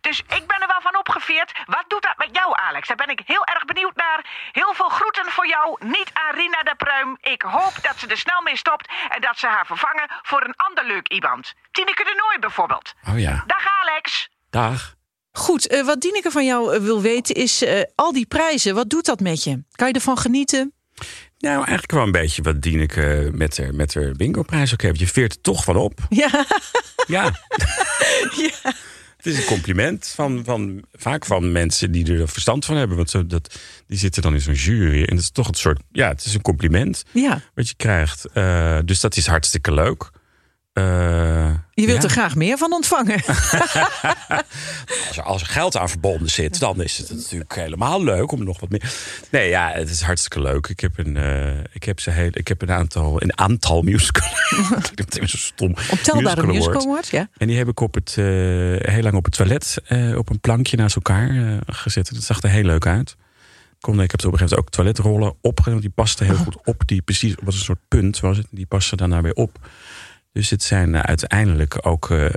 Dus 0.00 0.18
ik 0.18 0.46
ben 0.46 0.60
er 0.60 0.66
wel 0.66 0.80
van 0.80 0.96
opgeveerd. 0.96 1.52
Wat 1.66 1.84
doet 1.88 2.02
dat 2.02 2.16
met 2.16 2.28
jou, 2.32 2.52
Alex? 2.54 2.88
Daar 2.88 2.96
ben 2.96 3.08
ik 3.08 3.20
heel 3.24 3.44
erg 3.44 3.64
benieuwd 3.64 3.96
naar. 3.96 4.24
Heel 4.52 4.74
veel 4.74 4.88
groeten 4.88 5.24
voor 5.30 5.46
jou. 5.46 5.76
Niet 5.84 6.10
aan 6.12 6.34
Rina 6.34 6.62
de 6.62 6.74
Pruim. 6.74 7.16
Ik 7.20 7.42
hoop 7.42 7.82
dat 7.82 7.98
ze 7.98 8.06
er 8.06 8.16
snel 8.16 8.42
mee 8.42 8.56
stopt. 8.56 8.92
En 9.08 9.20
dat 9.20 9.38
ze 9.38 9.46
haar 9.46 9.66
vervangen 9.66 10.08
voor 10.22 10.44
een 10.44 10.56
ander 10.56 10.84
leuk 10.84 11.08
iemand. 11.08 11.54
Tineke 11.70 12.04
de 12.04 12.14
Nooi 12.24 12.38
bijvoorbeeld. 12.38 12.94
Oh 13.08 13.18
ja. 13.18 13.42
Dag, 13.46 13.66
Alex. 13.82 14.28
Dag. 14.56 14.96
Goed, 15.32 15.66
eh, 15.66 15.84
wat 15.84 16.00
Dieneke 16.00 16.30
van 16.30 16.44
jou 16.44 16.74
eh, 16.74 16.80
wil 16.80 17.00
weten 17.00 17.34
is 17.34 17.62
eh, 17.62 17.82
al 17.94 18.12
die 18.12 18.26
prijzen. 18.26 18.74
Wat 18.74 18.90
doet 18.90 19.04
dat 19.04 19.20
met 19.20 19.44
je? 19.44 19.62
Kan 19.72 19.88
je 19.88 19.94
ervan 19.94 20.18
genieten? 20.18 20.72
Nou, 21.38 21.56
eigenlijk 21.56 21.92
wel 21.92 22.02
een 22.02 22.12
beetje 22.12 22.42
wat 22.42 22.62
Dieneke 22.62 23.30
met 23.32 23.58
haar, 23.58 23.74
met 23.74 23.94
haar 23.94 24.12
bingo-prijs 24.12 24.72
ook 24.72 24.82
heeft. 24.82 24.98
Je 24.98 25.06
veert 25.06 25.32
er 25.32 25.40
toch 25.40 25.64
van 25.64 25.76
op. 25.76 25.98
Ja. 26.08 26.30
Ja. 27.06 27.32
Het 29.16 29.26
is 29.26 29.38
een 29.38 29.44
compliment 29.44 30.12
van, 30.14 30.44
van, 30.44 30.84
vaak 30.92 31.24
van 31.24 31.52
mensen 31.52 31.92
die 31.92 32.12
er 32.12 32.28
verstand 32.28 32.64
van 32.64 32.76
hebben. 32.76 32.96
Want 32.96 33.10
zo, 33.10 33.26
dat, 33.26 33.58
die 33.86 33.98
zitten 33.98 34.22
dan 34.22 34.34
in 34.34 34.40
zo'n 34.40 34.54
jury. 34.54 35.02
En 35.02 35.14
dat 35.14 35.24
is 35.24 35.30
toch 35.30 35.48
een 35.48 35.54
soort, 35.54 35.82
ja, 35.92 36.08
het 36.08 36.24
is 36.24 36.34
een 36.34 36.42
compliment 36.42 37.02
Ja. 37.12 37.42
wat 37.54 37.68
je 37.68 37.74
krijgt. 37.76 38.26
Dus 38.86 39.00
dat 39.00 39.16
is 39.16 39.26
hartstikke 39.26 39.74
leuk. 39.74 40.10
Eh, 40.76 41.54
Je 41.74 41.86
wilt 41.86 42.02
ja. 42.02 42.08
er 42.08 42.10
graag 42.10 42.34
meer 42.34 42.58
van 42.58 42.72
ontvangen. 42.72 43.22
Als 45.08 45.16
er, 45.16 45.22
als 45.22 45.40
er 45.42 45.48
geld 45.48 45.76
aan 45.76 45.88
verbonden 45.88 46.30
zit, 46.30 46.58
dan 46.58 46.82
is 46.82 46.98
het 46.98 47.10
natuurlijk 47.10 47.54
helemaal 47.54 48.04
leuk 48.04 48.32
om 48.32 48.44
nog 48.44 48.60
wat 48.60 48.70
meer. 48.70 48.92
Nee, 49.30 49.48
ja, 49.48 49.70
het 49.72 49.90
is 49.90 50.00
hartstikke 50.00 50.40
leuk. 50.40 50.66
Ik 50.66 50.80
heb 50.80 50.98
een, 50.98 51.16
eh, 51.16 51.58
ik 51.72 51.84
heb 51.84 52.00
ze 52.00 52.10
heel, 52.10 52.28
ik 52.32 52.48
heb 52.48 52.62
een 52.62 52.70
aantal, 52.72 53.22
een 53.22 53.38
aantal 53.38 53.82
musical. 53.82 54.28
Dat 54.70 54.92
meteen 54.96 55.28
zo 55.28 55.36
stom. 55.36 55.74
Ontelbare 55.90 56.46
Musical 56.46 56.82
awards. 56.82 57.10
ja. 57.10 57.28
En 57.36 57.46
die 57.46 57.56
heb 57.56 57.68
ik 57.68 57.80
op 57.80 57.94
het, 57.94 58.14
eh, 58.18 58.24
heel 58.92 59.02
lang 59.02 59.14
op 59.14 59.24
het 59.24 59.34
toilet 59.34 59.76
op 60.16 60.30
een 60.30 60.40
plankje 60.40 60.76
naast 60.76 60.94
elkaar 60.96 61.58
gezet. 61.66 62.14
Dat 62.14 62.22
zag 62.22 62.42
er 62.42 62.50
heel 62.50 62.64
leuk 62.64 62.86
uit. 62.86 63.16
Kom, 63.80 64.00
ik 64.00 64.10
heb 64.10 64.24
op 64.24 64.32
een 64.32 64.38
gegeven 64.38 64.56
moment 64.56 64.58
ook 64.58 64.70
toiletrollen 64.70 65.34
opgenomen. 65.40 65.82
Die 65.82 65.92
pasten 65.94 66.26
heel 66.26 66.36
goed 66.36 66.56
op. 66.64 66.82
Die 66.86 67.02
precies 67.02 67.34
was 67.42 67.54
een 67.54 67.60
soort 67.64 67.78
punt 67.88 68.20
was 68.20 68.36
het. 68.36 68.46
Die 68.50 68.66
passen 68.66 68.96
daarna 68.96 69.20
weer 69.20 69.34
op. 69.34 69.58
Dus 70.36 70.50
het 70.50 70.62
zijn 70.62 70.94
eh, 70.94 71.00
uiteindelijk 71.00 71.78
ook 71.86 72.10
eh, 72.10 72.28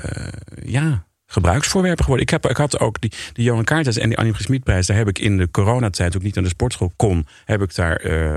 ja, 0.63 1.05
gebruiksvoorwerpen 1.25 2.03
geworden. 2.03 2.25
Ik, 2.25 2.31
heb, 2.31 2.49
ik 2.49 2.57
had 2.57 2.79
ook 2.79 3.01
die, 3.01 3.11
die 3.33 3.43
Johan 3.43 3.63
Kaartens 3.63 3.97
en 3.97 4.09
die 4.09 4.17
Annie 4.17 4.33
Smitprijs. 4.37 4.87
Daar 4.87 4.97
heb 4.97 5.07
ik 5.07 5.19
in 5.19 5.37
de 5.37 5.51
coronatijd, 5.51 6.11
toen 6.11 6.19
ik 6.19 6.25
niet 6.25 6.35
naar 6.35 6.43
de 6.43 6.49
sportschool 6.49 6.91
kon, 6.95 7.27
heb 7.45 7.61
ik 7.61 7.75
daar 7.75 7.95
eh, 7.95 8.35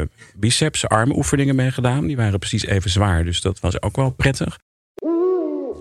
eh, 0.00 0.08
biceps, 0.36 0.88
armoefeningen 0.88 1.54
mee 1.56 1.70
gedaan. 1.70 2.06
Die 2.06 2.16
waren 2.16 2.38
precies 2.38 2.66
even 2.66 2.90
zwaar. 2.90 3.24
Dus 3.24 3.40
dat 3.40 3.60
was 3.60 3.82
ook 3.82 3.96
wel 3.96 4.10
prettig. 4.10 4.58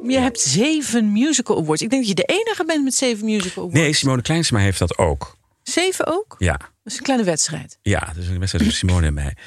Je 0.03 0.19
hebt 0.19 0.39
zeven 0.39 1.11
musical 1.11 1.57
awards. 1.57 1.81
Ik 1.81 1.89
denk 1.89 2.01
dat 2.01 2.17
je 2.17 2.25
de 2.25 2.33
enige 2.33 2.65
bent 2.65 2.83
met 2.83 2.93
zeven 2.93 3.25
musical 3.25 3.63
awards. 3.63 3.79
Nee, 3.79 3.93
Simone 3.93 4.21
Kleinsma 4.21 4.59
heeft 4.59 4.79
dat 4.79 4.97
ook. 4.97 5.36
Zeven 5.71 6.07
ook? 6.07 6.35
Ja. 6.37 6.57
Dat 6.57 6.69
is 6.93 6.97
een 6.97 7.03
kleine 7.03 7.25
wedstrijd. 7.25 7.79
Ja, 7.81 8.11
dus 8.15 8.27
een 8.27 8.39
wedstrijd 8.39 8.65
tussen 8.65 8.87
Simone 8.87 9.07
en 9.07 9.13
mij. 9.13 9.37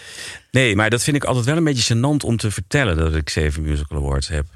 Nee, 0.50 0.76
maar 0.76 0.90
dat 0.90 1.02
vind 1.02 1.16
ik 1.16 1.24
altijd 1.24 1.46
wel 1.46 1.56
een 1.56 1.64
beetje 1.64 1.94
gênant 1.94 2.24
om 2.24 2.36
te 2.36 2.50
vertellen 2.50 2.96
dat 2.96 3.14
ik 3.14 3.28
zeven 3.28 3.62
musical 3.62 3.98
awards 3.98 4.28
heb. 4.28 4.46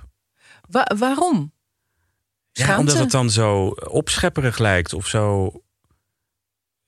Wa- 0.69 0.91
waarom? 0.99 1.53
Ja, 2.53 2.79
omdat 2.79 2.99
het 2.99 3.11
dan 3.11 3.31
zo 3.31 3.67
opschepperig 3.69 4.59
lijkt 4.59 4.93
of 4.93 5.07
zo. 5.07 5.53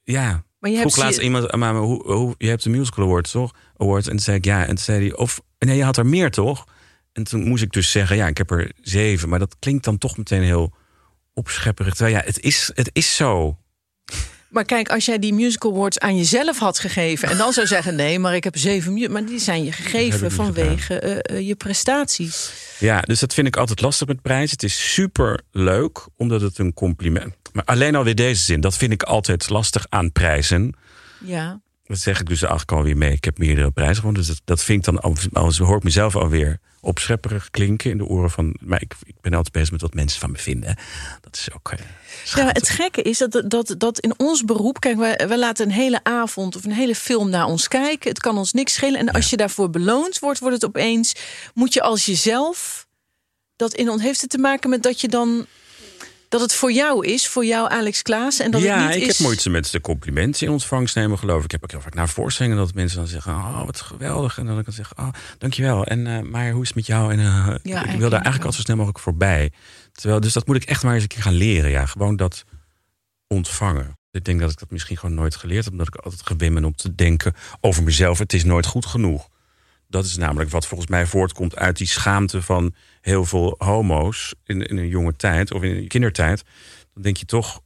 Ja. 0.02 0.44
Maar 0.58 0.70
je 0.70 0.76
hebt 0.76 0.96
laatst 0.96 1.20
iemand, 1.20 1.54
maar 1.54 1.74
hoe, 1.74 2.34
je 2.38 2.48
hebt 2.48 2.62
de 2.62 2.70
musical 2.70 3.04
awards 3.04 3.30
toch? 3.30 3.54
Awards. 3.76 4.06
En 4.06 4.12
toen 4.12 4.24
zei 4.24 4.36
ik 4.36 4.44
ja. 4.44 4.60
En 4.60 4.66
toen 4.66 4.78
zei 4.78 5.08
hij, 5.08 5.16
of 5.16 5.40
nee, 5.58 5.76
je 5.76 5.84
had 5.84 5.96
er 5.96 6.06
meer 6.06 6.30
toch? 6.30 6.64
En 7.12 7.24
toen 7.24 7.48
moest 7.48 7.62
ik 7.62 7.72
dus 7.72 7.90
zeggen, 7.90 8.16
ja, 8.16 8.26
ik 8.26 8.38
heb 8.38 8.50
er 8.50 8.72
zeven. 8.80 9.28
Maar 9.28 9.38
dat 9.38 9.56
klinkt 9.58 9.84
dan 9.84 9.98
toch 9.98 10.16
meteen 10.16 10.42
heel 10.42 10.74
opschepperig. 11.34 11.94
Terwijl 11.94 12.16
ja, 12.16 12.22
het 12.24 12.40
is, 12.40 12.70
het 12.74 12.90
is 12.92 13.16
zo. 13.16 13.58
Maar 14.56 14.64
kijk, 14.64 14.88
als 14.88 15.04
jij 15.04 15.18
die 15.18 15.34
musical 15.34 15.72
awards 15.72 15.98
aan 15.98 16.16
jezelf 16.16 16.58
had 16.58 16.78
gegeven... 16.78 17.28
en 17.28 17.36
dan 17.36 17.52
zou 17.52 17.66
zeggen, 17.66 17.94
nee, 17.94 18.18
maar 18.18 18.34
ik 18.34 18.44
heb 18.44 18.56
zeven... 18.56 19.12
maar 19.12 19.24
die 19.24 19.38
zijn 19.38 19.64
je 19.64 19.72
gegeven 19.72 20.32
vanwege 20.32 20.98
eh, 20.98 21.36
eh, 21.36 21.46
je 21.46 21.54
prestaties. 21.54 22.52
Ja, 22.78 23.00
dus 23.00 23.20
dat 23.20 23.34
vind 23.34 23.46
ik 23.46 23.56
altijd 23.56 23.80
lastig 23.80 24.06
met 24.06 24.22
prijzen. 24.22 24.50
Het 24.50 24.62
is 24.62 24.92
super 24.92 25.40
leuk, 25.50 26.06
omdat 26.16 26.40
het 26.40 26.58
een 26.58 26.74
compliment... 26.74 27.34
Maar 27.52 27.64
alleen 27.64 27.94
alweer 27.94 28.14
deze 28.14 28.42
zin, 28.42 28.60
dat 28.60 28.76
vind 28.76 28.92
ik 28.92 29.02
altijd 29.02 29.50
lastig 29.50 29.86
aan 29.88 30.12
prijzen. 30.12 30.74
Ja. 31.18 31.60
Dat 31.86 31.98
zeg 31.98 32.20
ik 32.20 32.26
dus 32.26 32.40
eigenlijk 32.40 32.72
alweer 32.72 32.96
mee. 32.96 33.12
Ik 33.12 33.24
heb 33.24 33.38
meerdere 33.38 33.70
prijzen 33.70 33.96
gewonnen. 33.96 34.20
Dus 34.22 34.30
dat, 34.30 34.40
dat 34.44 34.62
vind 34.62 34.78
ik 34.86 34.92
dan, 34.94 35.00
al- 35.02 35.16
als 35.42 35.58
hoor 35.58 35.76
ik 35.76 35.82
mezelf 35.82 36.16
alweer 36.16 36.58
opschepperig 36.80 37.50
klinken 37.50 37.90
in 37.90 37.98
de 37.98 38.04
oren 38.04 38.30
van... 38.30 38.56
Maar 38.60 38.82
ik, 38.82 38.94
ik 39.04 39.14
ben 39.20 39.34
altijd 39.34 39.52
bezig 39.52 39.70
met 39.70 39.80
wat 39.80 39.94
mensen 39.94 40.20
van 40.20 40.30
me 40.30 40.38
vinden. 40.38 40.76
Dat 41.20 41.36
is 41.36 41.48
ook... 41.54 41.70
eh, 41.70 41.78
Ja, 42.34 42.44
maar 42.44 42.52
het 42.54 42.68
gekke 42.68 43.02
is 43.02 43.18
dat, 43.18 43.42
dat, 43.46 43.74
dat 43.78 43.98
in 43.98 44.14
ons 44.18 44.44
beroep, 44.44 44.80
kijk, 44.80 44.96
wij, 44.96 45.24
wij 45.28 45.38
laten 45.38 45.66
een 45.66 45.72
hele 45.72 46.00
avond 46.02 46.56
of 46.56 46.64
een 46.64 46.72
hele 46.72 46.94
film 46.94 47.30
naar 47.30 47.44
ons 47.46 47.68
kijken. 47.68 48.08
Het 48.10 48.20
kan 48.20 48.38
ons 48.38 48.52
niks 48.52 48.74
schelen. 48.74 49.00
En 49.00 49.10
als 49.10 49.30
je 49.30 49.36
daarvoor 49.36 49.70
beloond 49.70 50.18
wordt, 50.18 50.38
wordt 50.38 50.54
het 50.54 50.64
opeens, 50.64 51.14
moet 51.54 51.72
je 51.72 51.82
als 51.82 52.06
jezelf 52.06 52.86
dat 53.56 53.74
in 53.74 53.88
ons 53.90 54.02
heeft 54.02 54.20
het 54.20 54.30
te 54.30 54.38
maken 54.38 54.70
met 54.70 54.82
dat 54.82 55.00
je 55.00 55.08
dan 55.08 55.46
dat 56.28 56.40
het 56.40 56.54
voor 56.54 56.72
jou 56.72 57.06
is, 57.06 57.28
voor 57.28 57.44
jou 57.44 57.70
Alex 57.70 58.02
Klaas 58.02 58.38
en 58.40 58.50
dat 58.50 58.60
ja, 58.62 58.78
het 58.78 58.86
niet 58.94 59.02
ik 59.02 59.08
is. 59.08 59.18
heb 59.18 59.26
moeite 59.26 59.50
met 59.50 59.70
de 59.70 59.80
complimenten 59.80 60.46
in 60.46 60.52
ontvangst 60.52 60.94
nemen, 60.94 61.18
geloof 61.18 61.38
ik. 61.38 61.44
Ik 61.44 61.50
heb 61.50 61.62
ook 61.62 61.70
heel 61.70 61.80
vaak 61.80 61.94
naar 61.94 62.08
voorstellingen 62.08 62.56
dat 62.58 62.74
mensen 62.74 62.98
dan 62.98 63.06
zeggen... 63.06 63.32
oh, 63.32 63.64
wat 63.64 63.80
geweldig. 63.80 64.38
En 64.38 64.46
dan 64.46 64.54
kan 64.54 64.64
ik 64.66 64.72
zeggen, 64.72 64.98
oh, 64.98 65.08
dankjewel. 65.38 65.84
En, 65.84 66.06
eh, 66.06 66.20
maar 66.20 66.50
hoe 66.50 66.62
is 66.62 66.66
het 66.68 66.76
met 66.76 66.86
jou? 66.86 67.12
En, 67.12 67.18
eh, 67.18 67.54
ik- 67.62 67.64
ik 67.64 67.98
wil 67.98 68.10
daar 68.10 68.18
ik 68.18 68.24
eigenlijk 68.24 68.34
altijd 68.34 68.54
zo 68.54 68.60
snel 68.60 68.76
mogelijk 68.76 68.98
voorbij. 68.98 69.52
Terwijl, 69.92 70.20
dus 70.20 70.32
dat 70.32 70.46
moet 70.46 70.56
ik 70.56 70.64
echt 70.64 70.82
maar 70.82 70.94
eens 70.94 71.02
een 71.02 71.08
keer 71.08 71.22
gaan 71.22 71.32
leren. 71.34 71.70
Ja, 71.70 71.86
gewoon 71.86 72.16
dat 72.16 72.44
ontvangen. 73.28 73.98
Ik 74.10 74.24
denk 74.24 74.40
dat 74.40 74.50
ik 74.50 74.58
dat 74.58 74.70
misschien 74.70 74.96
gewoon 74.96 75.14
nooit 75.14 75.36
geleerd 75.36 75.64
heb... 75.64 75.72
omdat 75.72 75.86
ik 75.86 75.96
altijd 75.96 76.26
gewend 76.26 76.54
ben 76.54 76.64
om 76.64 76.74
te 76.74 76.94
denken 76.94 77.34
over 77.60 77.82
mezelf... 77.82 78.18
het 78.18 78.32
is 78.32 78.44
nooit 78.44 78.66
goed 78.66 78.86
genoeg. 78.86 79.28
Dat 79.96 80.04
is 80.04 80.16
namelijk 80.16 80.50
wat 80.50 80.66
volgens 80.66 80.90
mij 80.90 81.06
voortkomt 81.06 81.56
uit 81.56 81.76
die 81.76 81.86
schaamte 81.86 82.42
van 82.42 82.74
heel 83.00 83.24
veel 83.24 83.54
homo's... 83.58 84.34
in, 84.44 84.62
in 84.62 84.76
een 84.76 84.88
jonge 84.88 85.16
tijd 85.16 85.52
of 85.52 85.62
in 85.62 85.76
een 85.76 85.88
kindertijd. 85.88 86.44
Dan 86.94 87.02
denk 87.02 87.16
je 87.16 87.24
toch, 87.24 87.60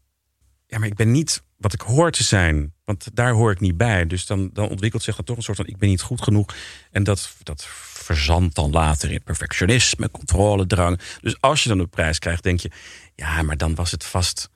ja, 0.67 0.79
maar 0.79 0.89
ik 0.89 0.95
ben 0.95 1.11
niet 1.11 1.43
wat 1.57 1.73
ik 1.73 1.81
hoor 1.81 2.11
te 2.11 2.25
zijn. 2.25 2.75
Want 2.85 3.17
daar 3.17 3.33
hoor 3.33 3.51
ik 3.51 3.61
niet 3.61 3.77
bij. 3.77 4.07
Dus 4.07 4.27
dan, 4.27 4.51
dan 4.53 4.69
ontwikkelt 4.69 5.03
zich 5.03 5.17
dan 5.17 5.25
toch 5.25 5.37
een 5.37 5.43
soort 5.43 5.57
van... 5.57 5.67
ik 5.67 5.79
ben 5.79 5.89
niet 5.89 6.03
goed 6.03 6.23
genoeg. 6.23 6.55
En 6.91 7.05
dat, 7.05 7.33
dat 7.43 7.67
verzandt 7.93 8.55
dan 8.55 8.71
later 8.71 9.11
in 9.11 9.23
perfectionisme, 9.23 10.11
controledrang. 10.11 11.01
Dus 11.21 11.41
als 11.41 11.63
je 11.63 11.69
dan 11.69 11.79
een 11.79 11.91
prijs 11.91 12.19
krijgt, 12.19 12.43
denk 12.43 12.61
je... 12.61 12.71
ja, 13.15 13.43
maar 13.43 13.57
dan 13.57 13.75
was 13.75 13.91
het 13.91 14.05
vast 14.05 14.51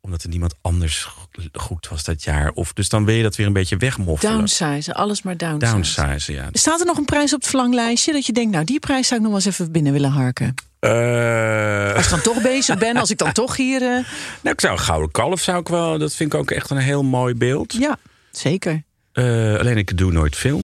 omdat 0.00 0.22
er 0.22 0.28
niemand 0.28 0.54
anders 0.60 1.02
go- 1.02 1.26
goed 1.52 1.88
was 1.88 2.04
dat 2.04 2.22
jaar. 2.22 2.50
Of, 2.50 2.72
dus 2.72 2.88
dan 2.88 3.04
wil 3.04 3.14
je 3.14 3.22
dat 3.22 3.36
weer 3.36 3.46
een 3.46 3.52
beetje 3.52 3.76
wegmoffelen. 3.76 4.34
Downsizen, 4.34 4.94
alles 4.94 5.22
maar 5.22 5.36
downsizen. 5.36 5.74
Downsizen, 5.74 6.34
ja. 6.34 6.48
Staat 6.52 6.80
er 6.80 6.86
nog 6.86 6.96
een 6.96 7.04
prijs 7.04 7.32
op 7.34 7.40
het 7.40 7.48
verlanglijstje 7.48 8.12
dat 8.12 8.26
je 8.26 8.32
denkt, 8.32 8.52
nou 8.52 8.64
die 8.64 8.78
prijs 8.80 9.06
zou 9.08 9.20
ik 9.20 9.26
nog 9.26 9.36
wel 9.36 9.44
eens 9.46 9.54
even 9.54 9.72
binnen 9.72 9.92
willen 9.92 10.10
harken? 10.10 10.54
Eh, 10.78 11.94
Als 11.94 12.04
ik 12.04 12.10
dan 12.10 12.20
toch 12.20 12.42
bezig 12.42 12.78
ben, 12.78 12.96
als 12.96 13.10
ik 13.10 13.18
dan 13.18 13.32
toch 13.32 13.56
hier, 13.56 13.82
eh, 13.82 13.88
nou, 14.42 14.54
ik 14.54 14.60
zou 14.60 14.72
een 14.72 14.78
gouden 14.80 15.10
kalf 15.10 15.40
zou 15.40 15.60
ik 15.60 15.68
wel... 15.68 15.98
dat 15.98 16.14
vind 16.14 16.32
ik 16.32 16.38
ook 16.40 16.50
echt 16.50 16.70
een 16.70 16.76
heel 16.76 17.02
mooi 17.02 17.34
beeld. 17.34 17.72
ja, 17.72 17.98
zeker. 18.30 18.82
Eh, 19.12 19.24
alleen 19.58 19.76
ik 19.76 19.96
doe 19.96 20.12
nooit 20.12 20.36
film. 20.36 20.60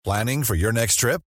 Planning 0.00 0.44
for 0.44 0.56
your 0.56 0.72
next 0.74 0.98
trip? 0.98 1.18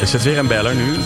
Is 0.00 0.12
het 0.12 0.22
weer 0.22 0.38
een 0.38 0.46
beller 0.46 0.74
nu? 0.74 0.98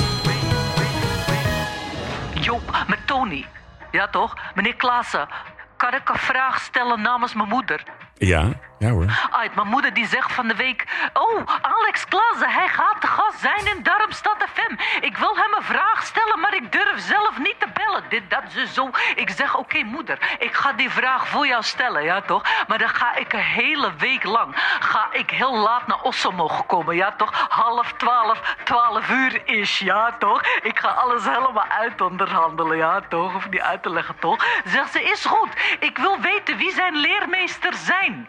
Jo, 2.41 2.61
met 2.87 3.07
Tony. 3.07 3.47
Ja 3.91 4.09
toch? 4.09 4.37
Meneer 4.55 4.77
Klaassen, 4.77 5.29
kan 5.77 5.95
ik 5.95 6.09
een 6.09 6.19
vraag 6.19 6.61
stellen 6.61 7.01
namens 7.01 7.35
mijn 7.35 7.49
moeder? 7.49 7.83
Ja, 8.15 8.49
ja 8.79 8.91
hoor. 8.91 9.29
Uit, 9.31 9.55
mijn 9.55 9.69
moeder 9.69 9.95
die 9.95 10.07
zegt 10.07 10.33
van 10.33 10.49
de 10.49 10.55
week... 10.55 11.11
Oh, 11.13 11.43
Alex 11.61 12.05
Klaassen, 12.05 12.51
hij 12.51 12.69
gaat 12.69 13.01
te 13.01 13.07
gast 13.07 13.39
zijn 13.39 13.77
in 13.77 13.83
Darmstad 13.83 14.45
FM. 14.55 14.75
Ik 15.01 15.17
wil 15.17 15.37
hem 15.37 15.55
een 15.57 15.63
vraag 15.63 16.07
stellen, 16.07 16.41
maar 16.41 16.55
ik 16.55 16.73
durf 16.73 17.01
zelf 17.01 17.39
niet 17.39 17.61
te 17.61 17.69
bellen. 17.75 17.96
Dit, 18.09 18.31
dat, 18.31 18.43
zo, 18.49 18.65
zo. 18.65 18.91
Ik 19.15 19.31
zeg, 19.31 19.57
oké 19.57 19.83
moeder, 19.83 20.37
ik 20.39 20.55
ga 20.55 20.73
die 20.73 20.91
vraag 20.91 21.29
voor 21.29 21.47
jou 21.47 21.63
stellen, 21.63 22.03
ja 22.03 22.21
toch? 22.21 22.43
Maar 22.69 22.79
dan 22.79 22.89
ga 22.89 23.17
ik 23.17 23.33
een 23.33 23.39
hele 23.39 23.95
week 23.99 24.25
lang... 24.25 24.55
ga 24.81 25.09
ik 25.13 25.31
heel 25.31 25.57
laat 25.57 25.87
naar 25.87 26.03
Osso 26.03 26.33
mogen 26.33 26.67
komen, 26.67 26.97
ja 26.97 27.13
toch? 27.13 27.47
Half 27.49 27.93
twaalf, 27.93 28.57
twaalf 28.65 29.11
uur 29.11 29.49
is, 29.49 29.79
ja 29.79 30.13
toch? 30.19 30.43
Ik 30.63 30.79
ga 30.79 30.89
alles 30.89 31.25
helemaal 31.25 31.67
uit 31.69 32.01
onderhandelen, 32.01 32.77
ja 32.77 33.01
toch? 33.09 33.35
Of 33.35 33.51
niet 33.51 33.61
uit 33.61 33.83
te 33.83 33.91
leggen, 33.91 34.19
toch? 34.19 34.45
Zegt 34.65 34.93
ze, 34.93 35.03
is 35.03 35.25
goed. 35.25 35.49
Ik 35.81 35.99
wil 35.99 36.21
weten 36.21 36.57
wie 36.57 36.73
zijn 36.73 36.97
leermeester 36.97 37.75
zijn. 37.75 38.29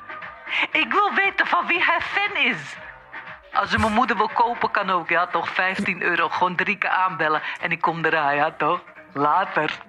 Ik 0.71 0.91
wil 0.91 1.13
weten 1.13 1.47
van 1.47 1.67
wie 1.67 1.83
hij 1.83 2.01
fan 2.01 2.35
is. 2.35 2.75
Als 3.53 3.73
u 3.73 3.77
mijn 3.77 3.93
moeder 3.93 4.17
wil 4.17 4.29
kopen, 4.33 4.71
kan 4.71 4.89
ook, 4.89 5.09
ja 5.09 5.27
toch? 5.27 5.49
15 5.49 6.01
euro, 6.01 6.29
gewoon 6.29 6.55
drie 6.55 6.77
keer 6.77 6.89
aanbellen 6.89 7.41
en 7.61 7.71
ik 7.71 7.81
kom 7.81 8.05
eraan, 8.05 8.35
ja 8.35 8.51
toch? 8.51 8.79
Later. 9.13 9.81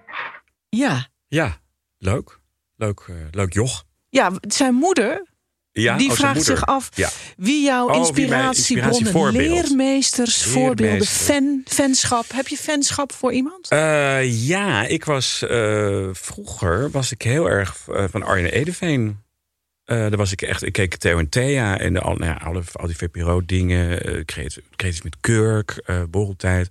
Ja. 0.69 1.07
Ja, 1.29 1.57
leuk. 1.99 2.39
Leuk, 2.77 3.05
eh, 3.09 3.15
leuk 3.31 3.53
joch. 3.53 3.85
Ja, 4.11 4.33
zijn 4.41 4.75
moeder, 4.75 5.27
Ja, 5.73 5.97
die 5.97 6.11
oh, 6.11 6.17
vraagt 6.17 6.43
zich 6.45 6.67
af 6.67 6.89
Ja. 6.95 7.09
wie 7.37 7.65
jouw 7.65 7.89
Oh, 7.89 7.97
inspiratiebronnen, 7.97 8.55
inspiratievoorbeeld. 8.95 9.69
leermeesters, 9.69 10.45
voorbeelden, 10.45 11.07
fan, 11.07 11.63
fanschap. 11.65 12.25
Heb 12.33 12.49
je 12.49 12.57
fanschap 12.57 13.13
voor 13.13 13.33
iemand? 13.33 13.69
Eh, 13.69 14.47
ja, 14.49 14.85
ik 14.87 15.05
was 15.05 15.43
eh, 15.43 16.09
vroeger 16.13 16.91
was 16.91 17.13
ik 17.13 17.23
heel 17.23 17.51
erg 17.51 17.77
van 18.11 18.23
Arjen 18.23 18.53
Edeveen. 18.53 19.23
Eh 19.85 19.97
daar 19.99 20.17
was 20.17 20.33
ik 20.33 20.43
echt. 20.43 20.63
Ik 20.63 20.73
keek 20.73 20.97
Theo 20.97 21.19
en 21.19 21.29
Thea 21.29 21.79
en 21.79 21.93
de, 21.93 22.01
al, 22.01 22.15
nou 22.15 22.31
ja, 22.33 22.37
alle, 22.45 22.63
al 22.73 22.87
die 22.87 22.97
VPRO-dingen. 22.97 24.05
eh 24.05 24.25
creatief, 24.25 24.65
creatief 24.77 25.05
met 25.05 25.17
Kurk, 25.21 25.83
eh 25.85 26.03
borreltijd. 26.11 26.71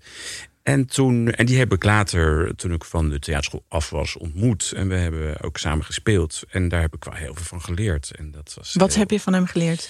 En 0.67 0.85
toen, 0.85 1.31
en 1.31 1.45
die 1.45 1.57
heb 1.57 1.73
ik 1.73 1.83
later, 1.83 2.55
toen 2.55 2.71
ik 2.73 2.83
van 2.85 3.09
de 3.09 3.19
theaterschool 3.19 3.63
af 3.67 3.89
was, 3.89 4.17
ontmoet. 4.17 4.71
En 4.75 4.87
we 4.87 4.95
hebben 4.95 5.41
ook 5.41 5.57
samen 5.57 5.85
gespeeld. 5.85 6.43
En 6.49 6.67
daar 6.69 6.81
heb 6.81 6.95
ik 6.95 7.03
wel 7.03 7.13
heel 7.13 7.33
veel 7.33 7.45
van 7.45 7.61
geleerd. 7.61 8.11
En 8.15 8.31
dat 8.31 8.53
was 8.57 8.73
Wat 8.73 8.89
heel- 8.89 8.99
heb 8.99 9.11
je 9.11 9.19
van 9.19 9.33
hem 9.33 9.45
geleerd? 9.45 9.89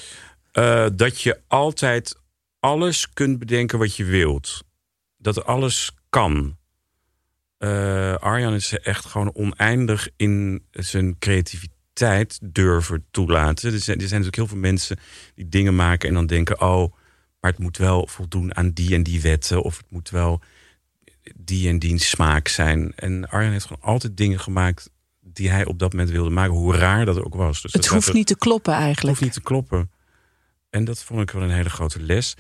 Eh, 0.51 0.87
dat 0.95 1.21
je 1.21 1.39
altijd 1.47 2.15
alles 2.59 3.09
kunt 3.13 3.39
bedenken 3.39 3.79
wat 3.79 3.95
je 3.95 4.03
wilt. 4.03 4.63
Dat 5.17 5.45
alles 5.45 5.91
kan. 6.09 6.57
Eh, 7.57 8.15
Arjan 8.15 8.53
is 8.53 8.73
echt 8.79 9.05
gewoon 9.05 9.33
oneindig 9.35 10.09
in 10.15 10.63
zijn 10.71 11.15
creativiteit 11.19 12.39
durven 12.43 13.05
toelaten. 13.11 13.73
Er 13.73 13.79
zijn, 13.79 13.97
er 13.99 14.07
zijn 14.07 14.21
natuurlijk 14.21 14.35
heel 14.35 14.47
veel 14.47 14.69
mensen 14.71 14.97
die 15.35 15.49
dingen 15.49 15.75
maken 15.75 16.07
en 16.09 16.13
dan 16.15 16.25
denken: 16.25 16.61
oh, 16.61 16.93
maar 17.39 17.51
het 17.51 17.59
moet 17.59 17.77
wel 17.77 18.07
voldoen 18.07 18.55
aan 18.55 18.71
die 18.71 18.93
en 18.95 19.03
die 19.03 19.21
wetten. 19.21 19.61
Of 19.61 19.77
het 19.77 19.91
moet 19.91 20.09
wel 20.09 20.41
die 21.35 21.69
en 21.69 21.79
die 21.79 21.99
smaak 21.99 22.47
zijn. 22.47 22.93
En 22.95 23.29
Arjan 23.29 23.51
heeft 23.51 23.65
gewoon 23.65 23.83
altijd 23.83 24.17
dingen 24.17 24.39
gemaakt 24.39 24.89
die 25.21 25.49
hij 25.49 25.65
op 25.65 25.79
dat 25.79 25.91
moment 25.91 26.09
wilde 26.11 26.29
maken, 26.29 26.53
hoe 26.53 26.75
raar 26.75 27.05
dat 27.05 27.23
ook 27.23 27.35
was. 27.35 27.61
Dus 27.61 27.73
Het 27.73 27.81
dat 27.83 27.91
hoeft 27.91 28.13
niet 28.13 28.27
te 28.27 28.37
kloppen 28.37 28.73
het 28.73 28.81
eigenlijk. 28.81 29.07
hoeft 29.19 29.21
niet 29.21 29.43
te 29.43 29.47
kloppen. 29.49 29.91
En 30.69 30.85
dat 30.85 31.03
vond 31.03 31.21
ik 31.21 31.31
wel 31.31 31.41
een 31.43 31.49
hele 31.49 31.69
grote 31.69 32.01
les. 32.01 32.35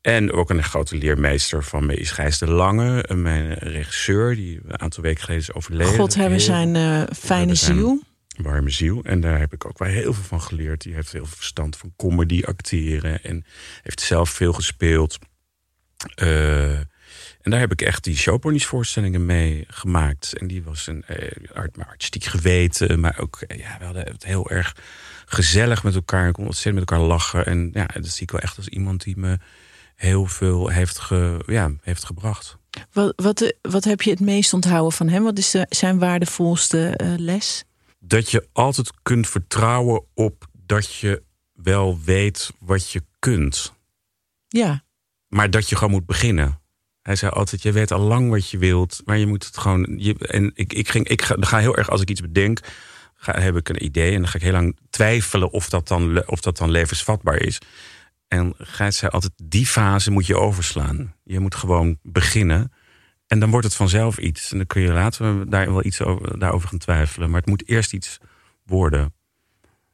En 0.00 0.32
ook 0.32 0.50
een 0.50 0.62
grote 0.62 0.96
leermeester 0.96 1.64
van 1.64 1.86
me 1.86 1.94
is 1.94 2.10
Gijs 2.10 2.38
de 2.38 2.46
Lange, 2.50 3.04
mijn 3.14 3.52
regisseur, 3.52 4.34
die 4.34 4.60
een 4.66 4.80
aantal 4.80 5.02
weken 5.02 5.20
geleden 5.24 5.42
is 5.42 5.52
overleden. 5.52 5.94
God 5.94 6.14
hebben 6.14 6.40
zijn 6.40 6.76
eh, 6.76 7.02
fijne 7.16 7.54
zijn- 7.54 7.76
ziel. 7.76 8.02
warme 8.36 8.70
ziel. 8.70 9.00
En 9.04 9.20
daar 9.20 9.38
heb 9.38 9.52
ik 9.52 9.64
ook 9.66 9.78
wel 9.78 9.88
heel 9.88 10.14
veel 10.14 10.24
van 10.24 10.40
geleerd. 10.42 10.80
Die 10.82 10.94
heeft 10.94 11.12
heel 11.12 11.26
veel 11.26 11.36
verstand 11.36 11.76
van 11.76 11.92
comedy, 11.96 12.42
acteren. 12.44 13.22
En 13.22 13.44
heeft 13.82 14.00
zelf 14.00 14.30
veel 14.30 14.52
gespeeld. 14.52 15.18
Eh, 16.14 16.80
en 17.40 17.50
daar 17.50 17.60
heb 17.60 17.72
ik 17.72 17.82
echt 17.82 18.04
die 18.04 18.16
showponies 18.16 18.66
voorstellingen 18.66 19.26
mee 19.26 19.64
gemaakt. 19.68 20.38
En 20.38 20.46
die 20.46 20.62
was 20.62 20.86
een 20.86 21.04
eh, 21.06 21.56
art, 21.56 21.76
maar 21.76 21.86
artistiek 21.86 22.24
geweten. 22.24 23.00
Maar 23.00 23.18
ook, 23.20 23.40
eh, 23.40 23.58
ja, 23.58 23.76
we 23.78 23.84
hadden 23.84 24.04
het 24.04 24.24
heel 24.24 24.50
erg 24.50 24.76
gezellig 25.26 25.82
met 25.82 25.94
elkaar. 25.94 26.28
Ik 26.28 26.32
kon 26.32 26.46
ontzettend 26.46 26.74
met 26.74 26.90
elkaar 26.90 27.06
lachen. 27.06 27.46
En 27.46 27.70
ja, 27.72 27.86
dat 27.86 28.08
zie 28.08 28.22
ik 28.22 28.30
wel 28.30 28.40
echt 28.40 28.56
als 28.56 28.68
iemand 28.68 29.02
die 29.02 29.16
me 29.16 29.38
heel 29.94 30.26
veel 30.26 30.68
heeft, 30.68 30.98
ge, 30.98 31.42
ja, 31.46 31.72
heeft 31.82 32.04
gebracht. 32.04 32.56
Wat, 32.92 33.12
wat, 33.16 33.54
wat 33.62 33.84
heb 33.84 34.02
je 34.02 34.10
het 34.10 34.20
meest 34.20 34.52
onthouden 34.52 34.92
van 34.92 35.08
hem? 35.08 35.22
Wat 35.22 35.38
is 35.38 35.50
de, 35.50 35.66
zijn 35.68 35.98
waardevolste 35.98 36.88
eh, 36.88 37.14
les? 37.16 37.66
dat 37.98 38.30
je 38.30 38.48
altijd 38.52 38.92
kunt 39.02 39.28
vertrouwen 39.28 40.04
op 40.14 40.46
dat 40.52 40.94
je 40.94 41.22
wel 41.52 41.98
weet 42.04 42.50
wat 42.58 42.90
je 42.90 43.02
kunt. 43.18 43.72
Ja, 44.48 44.84
Maar 45.28 45.50
dat 45.50 45.68
je 45.68 45.76
gewoon 45.76 45.92
moet 45.92 46.06
beginnen. 46.06 46.60
Hij 47.08 47.16
zei 47.16 47.30
altijd, 47.32 47.62
je 47.62 47.72
weet 47.72 47.92
al 47.92 48.00
lang 48.00 48.30
wat 48.30 48.50
je 48.50 48.58
wilt, 48.58 49.02
maar 49.04 49.18
je 49.18 49.26
moet 49.26 49.44
het 49.44 49.58
gewoon... 49.58 49.94
Je, 49.98 50.14
en 50.18 50.50
ik, 50.54 50.72
ik, 50.72 50.88
ging, 50.88 51.08
ik 51.08 51.22
ga, 51.22 51.58
heel 51.58 51.76
erg, 51.76 51.90
als 51.90 52.00
ik 52.00 52.10
iets 52.10 52.20
bedenk, 52.20 52.60
ga, 53.14 53.40
heb 53.40 53.56
ik 53.56 53.68
een 53.68 53.84
idee... 53.84 54.12
en 54.12 54.20
dan 54.20 54.28
ga 54.28 54.36
ik 54.36 54.42
heel 54.42 54.52
lang 54.52 54.76
twijfelen 54.90 55.50
of 55.50 55.68
dat 55.68 55.88
dan, 55.88 56.26
of 56.26 56.40
dat 56.40 56.56
dan 56.56 56.70
levensvatbaar 56.70 57.40
is. 57.40 57.58
En 58.26 58.54
Gijs 58.58 58.96
zei 58.96 59.10
altijd, 59.10 59.32
die 59.42 59.66
fase 59.66 60.10
moet 60.10 60.26
je 60.26 60.36
overslaan. 60.36 61.14
Je 61.24 61.40
moet 61.40 61.54
gewoon 61.54 61.98
beginnen. 62.02 62.72
En 63.26 63.40
dan 63.40 63.50
wordt 63.50 63.66
het 63.66 63.76
vanzelf 63.76 64.18
iets. 64.18 64.50
En 64.50 64.56
dan 64.56 64.66
kun 64.66 64.82
je 64.82 64.92
later 64.92 65.50
daar 65.50 65.72
wel 65.72 65.84
iets 65.84 66.02
over, 66.02 66.38
daarover 66.38 66.68
gaan 66.68 66.78
twijfelen. 66.78 67.30
Maar 67.30 67.40
het 67.40 67.48
moet 67.48 67.68
eerst 67.68 67.92
iets 67.92 68.18
worden. 68.64 69.14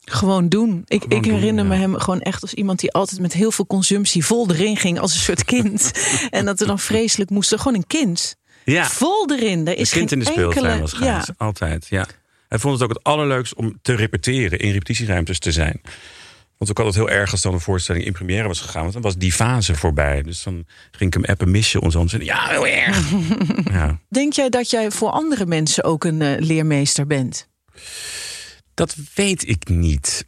Gewoon 0.05 0.49
doen. 0.49 0.83
Ik, 0.87 1.03
Gewoon 1.03 1.19
ik 1.19 1.25
doen, 1.25 1.35
herinner 1.35 1.67
me 1.67 1.75
ja. 1.75 1.81
hem 1.81 1.99
gewoon 1.99 2.21
echt 2.21 2.43
als 2.43 2.55
iemand 2.55 2.81
die 2.81 2.93
altijd 2.93 3.21
met 3.21 3.33
heel 3.33 3.51
veel 3.51 3.67
consumptie 3.67 4.25
vol 4.25 4.51
erin 4.51 4.77
ging 4.77 4.99
als 4.99 5.14
een 5.14 5.21
soort 5.21 5.45
kind. 5.45 5.93
en 6.31 6.45
dat 6.45 6.61
er 6.61 6.67
dan 6.67 6.79
vreselijk 6.79 7.31
moest. 7.31 7.55
Gewoon 7.57 7.75
een 7.75 7.87
kind. 7.87 8.37
Ja. 8.64 8.85
Vol 8.85 9.31
erin. 9.31 9.67
Er 9.67 9.77
is 9.77 9.93
Een 9.93 9.99
kind 9.99 10.12
in 10.12 10.23
geen 10.23 10.27
de 10.27 10.33
speeltuin 10.33 10.64
enkele, 10.64 10.81
was 10.81 10.93
Gijs. 10.93 11.27
Ja, 11.27 11.35
Altijd, 11.37 11.87
ja. 11.88 12.07
Hij 12.49 12.59
vond 12.59 12.75
het 12.75 12.83
ook 12.83 12.95
het 12.97 13.05
allerleukst 13.05 13.55
om 13.55 13.79
te 13.83 13.95
repeteren, 13.95 14.59
in 14.59 14.73
repetitieruimtes 14.73 15.38
te 15.38 15.53
zijn. 15.53 15.81
Want 16.59 16.71
ook 16.71 16.87
altijd 16.87 17.07
heel 17.07 17.17
erg 17.19 17.31
als 17.31 17.43
dan 17.43 17.53
een 17.53 17.61
voorstelling 17.61 18.05
in 18.05 18.12
première 18.12 18.49
was 18.49 18.61
gegaan. 18.61 18.81
Want 18.81 18.93
dan 18.93 19.03
was 19.03 19.17
die 19.17 19.33
fase 19.33 19.75
voorbij. 19.75 20.23
Dus 20.23 20.43
dan 20.43 20.67
ging 20.90 21.14
ik 21.14 21.23
hem 21.23 21.25
appen, 21.33 21.51
mis 21.51 21.73
je 21.73 21.81
ons? 21.81 21.95
En 21.95 22.09
hij, 22.09 22.25
ja, 22.25 22.47
heel 22.49 22.67
erg. 22.67 23.11
ja. 23.73 23.99
Denk 24.09 24.33
jij 24.33 24.49
dat 24.49 24.71
jij 24.71 24.90
voor 24.90 25.11
andere 25.11 25.47
mensen 25.47 25.85
ook 25.85 26.05
een 26.05 26.23
eh, 26.23 26.38
leermeester 26.38 27.07
bent? 27.07 27.49
Dat 28.75 28.97
weet 29.15 29.49
ik 29.49 29.69
niet. 29.69 30.27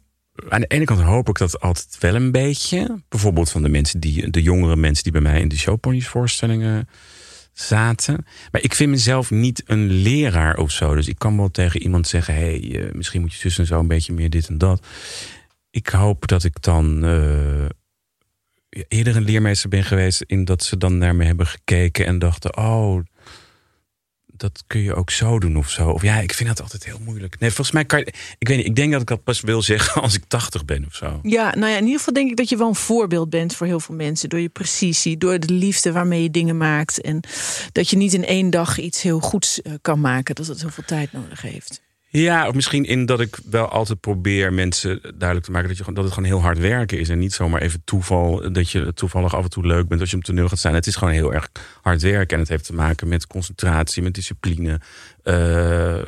Aan 0.49 0.61
de 0.61 0.67
ene 0.67 0.85
kant 0.85 1.01
hoop 1.01 1.29
ik 1.29 1.37
dat 1.37 1.59
altijd 1.59 1.97
wel 1.99 2.15
een 2.15 2.31
beetje. 2.31 3.03
Bijvoorbeeld 3.09 3.49
van 3.49 3.63
de 3.63 3.69
mensen 3.69 3.99
die, 3.99 4.29
de 4.29 4.41
jongere 4.41 4.75
mensen 4.75 5.03
die 5.03 5.11
bij 5.11 5.21
mij 5.21 5.41
in 5.41 5.47
de 5.47 5.57
showponies 5.57 6.07
voorstellingen 6.07 6.87
zaten. 7.53 8.25
Maar 8.51 8.61
ik 8.61 8.73
vind 8.73 8.89
mezelf 8.89 9.31
niet 9.31 9.63
een 9.65 9.91
leraar 9.91 10.57
of 10.57 10.71
zo. 10.71 10.95
Dus 10.95 11.07
ik 11.07 11.19
kan 11.19 11.37
wel 11.37 11.51
tegen 11.51 11.81
iemand 11.81 12.07
zeggen: 12.07 12.33
hey, 12.33 12.71
eh, 12.75 12.93
misschien 12.93 13.21
moet 13.21 13.33
je 13.33 13.39
zus 13.39 13.57
en 13.57 13.65
zo 13.65 13.79
een 13.79 13.87
beetje 13.87 14.13
meer 14.13 14.29
dit 14.29 14.47
en 14.47 14.57
dat. 14.57 14.85
Ik 15.69 15.87
hoop 15.87 16.27
dat 16.27 16.43
ik 16.43 16.61
dan 16.61 17.03
eh, 17.05 17.65
eerder 18.87 19.15
een 19.15 19.23
leermeester 19.23 19.69
ben 19.69 19.83
geweest. 19.83 20.21
in 20.21 20.45
dat 20.45 20.63
ze 20.63 20.77
dan 20.77 20.97
naar 20.97 21.15
me 21.15 21.25
hebben 21.25 21.47
gekeken 21.47 22.05
en 22.05 22.19
dachten: 22.19 22.57
oh 22.57 23.03
dat 24.37 24.63
kun 24.67 24.81
je 24.81 24.95
ook 24.95 25.09
zo 25.09 25.39
doen 25.39 25.57
of 25.57 25.69
zo. 25.69 25.89
Of 25.89 26.01
ja, 26.01 26.19
ik 26.19 26.33
vind 26.33 26.49
dat 26.49 26.61
altijd 26.61 26.85
heel 26.85 26.99
moeilijk. 27.03 27.39
Nee, 27.39 27.49
volgens 27.49 27.71
mij 27.71 27.85
kan 27.85 27.99
je, 27.99 28.13
ik 28.37 28.47
weet 28.47 28.65
ik 28.65 28.75
denk 28.75 28.91
dat 28.91 29.01
ik 29.01 29.07
dat 29.07 29.23
pas 29.23 29.41
wil 29.41 29.61
zeggen 29.61 30.01
als 30.01 30.13
ik 30.13 30.23
80 30.27 30.65
ben 30.65 30.85
of 30.85 30.95
zo. 30.95 31.19
Ja, 31.23 31.55
nou 31.55 31.71
ja, 31.71 31.77
in 31.77 31.83
ieder 31.83 31.97
geval 31.97 32.13
denk 32.13 32.29
ik 32.29 32.37
dat 32.37 32.49
je 32.49 32.57
wel 32.57 32.67
een 32.67 32.75
voorbeeld 32.75 33.29
bent 33.29 33.55
voor 33.55 33.67
heel 33.67 33.79
veel 33.79 33.95
mensen. 33.95 34.29
Door 34.29 34.39
je 34.39 34.49
precisie, 34.49 35.17
door 35.17 35.39
de 35.39 35.53
liefde 35.53 35.91
waarmee 35.91 36.23
je 36.23 36.31
dingen 36.31 36.57
maakt. 36.57 37.01
En 37.01 37.19
dat 37.71 37.89
je 37.89 37.97
niet 37.97 38.13
in 38.13 38.25
één 38.25 38.49
dag 38.49 38.79
iets 38.79 39.01
heel 39.01 39.19
goeds 39.19 39.61
eh, 39.61 39.73
kan 39.81 39.99
maken. 39.99 40.35
Dat 40.35 40.47
het 40.47 40.61
heel 40.61 40.69
veel 40.69 40.85
tijd 40.85 41.11
nodig 41.11 41.41
heeft. 41.41 41.81
Ja, 42.09 42.47
of 42.47 42.53
misschien 42.53 42.85
in 42.85 43.05
dat 43.05 43.19
ik 43.19 43.37
wel 43.49 43.67
altijd 43.67 43.99
probeer 43.99 44.53
mensen 44.53 45.01
duidelijk 45.01 45.45
te 45.45 45.51
maken 45.51 45.67
dat, 45.67 45.77
je, 45.77 45.93
dat 45.93 46.03
het 46.03 46.13
gewoon 46.13 46.29
heel 46.29 46.41
hard 46.41 46.59
werken 46.59 46.99
is. 46.99 47.09
En 47.09 47.19
niet 47.19 47.33
zomaar 47.33 47.61
even 47.61 47.81
toeval, 47.83 48.51
dat 48.51 48.69
je 48.69 48.93
toevallig 48.93 49.35
af 49.35 49.43
en 49.43 49.49
toe 49.49 49.65
leuk 49.65 49.87
bent 49.87 50.01
als 50.01 50.09
je 50.11 50.17
op 50.17 50.23
toneel 50.23 50.47
gaat 50.47 50.57
staan. 50.57 50.73
Het 50.73 50.87
is 50.87 50.95
gewoon 50.95 51.13
heel 51.13 51.33
erg 51.33 51.49
hard 51.81 52.01
werken. 52.01 52.33
En 52.35 52.39
het 52.39 52.49
heeft 52.49 52.65
te 52.65 52.73
maken 52.73 53.07
met 53.07 53.27
concentratie, 53.27 54.03
met 54.03 54.13
discipline. 54.13 54.79
eh, 55.23 56.01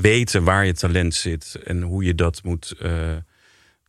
weten 0.00 0.44
waar 0.44 0.66
je 0.66 0.74
talent 0.74 1.14
zit 1.14 1.58
en 1.64 1.82
hoe 1.82 2.04
je 2.04 2.14
dat 2.14 2.42
moet 2.42 2.74
eh, 2.80 2.90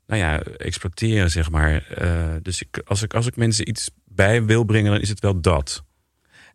nou 0.08 0.21
ja, 0.21 0.39
exploiteren, 0.41 1.32
zeg 1.32 1.51
maar. 1.51 1.88
Eh, 1.88 2.36
dus 2.41 2.62
ik, 2.62 2.82
als, 2.86 3.01
ik, 3.01 3.13
als 3.13 3.28
ik 3.28 3.36
mensen 3.36 3.69
iets 3.69 3.89
bij 4.04 4.43
wil 4.43 4.63
brengen, 4.63 4.91
dan 4.91 5.01
is 5.01 5.10
het 5.10 5.19
wel 5.19 5.41
dat. 5.41 5.84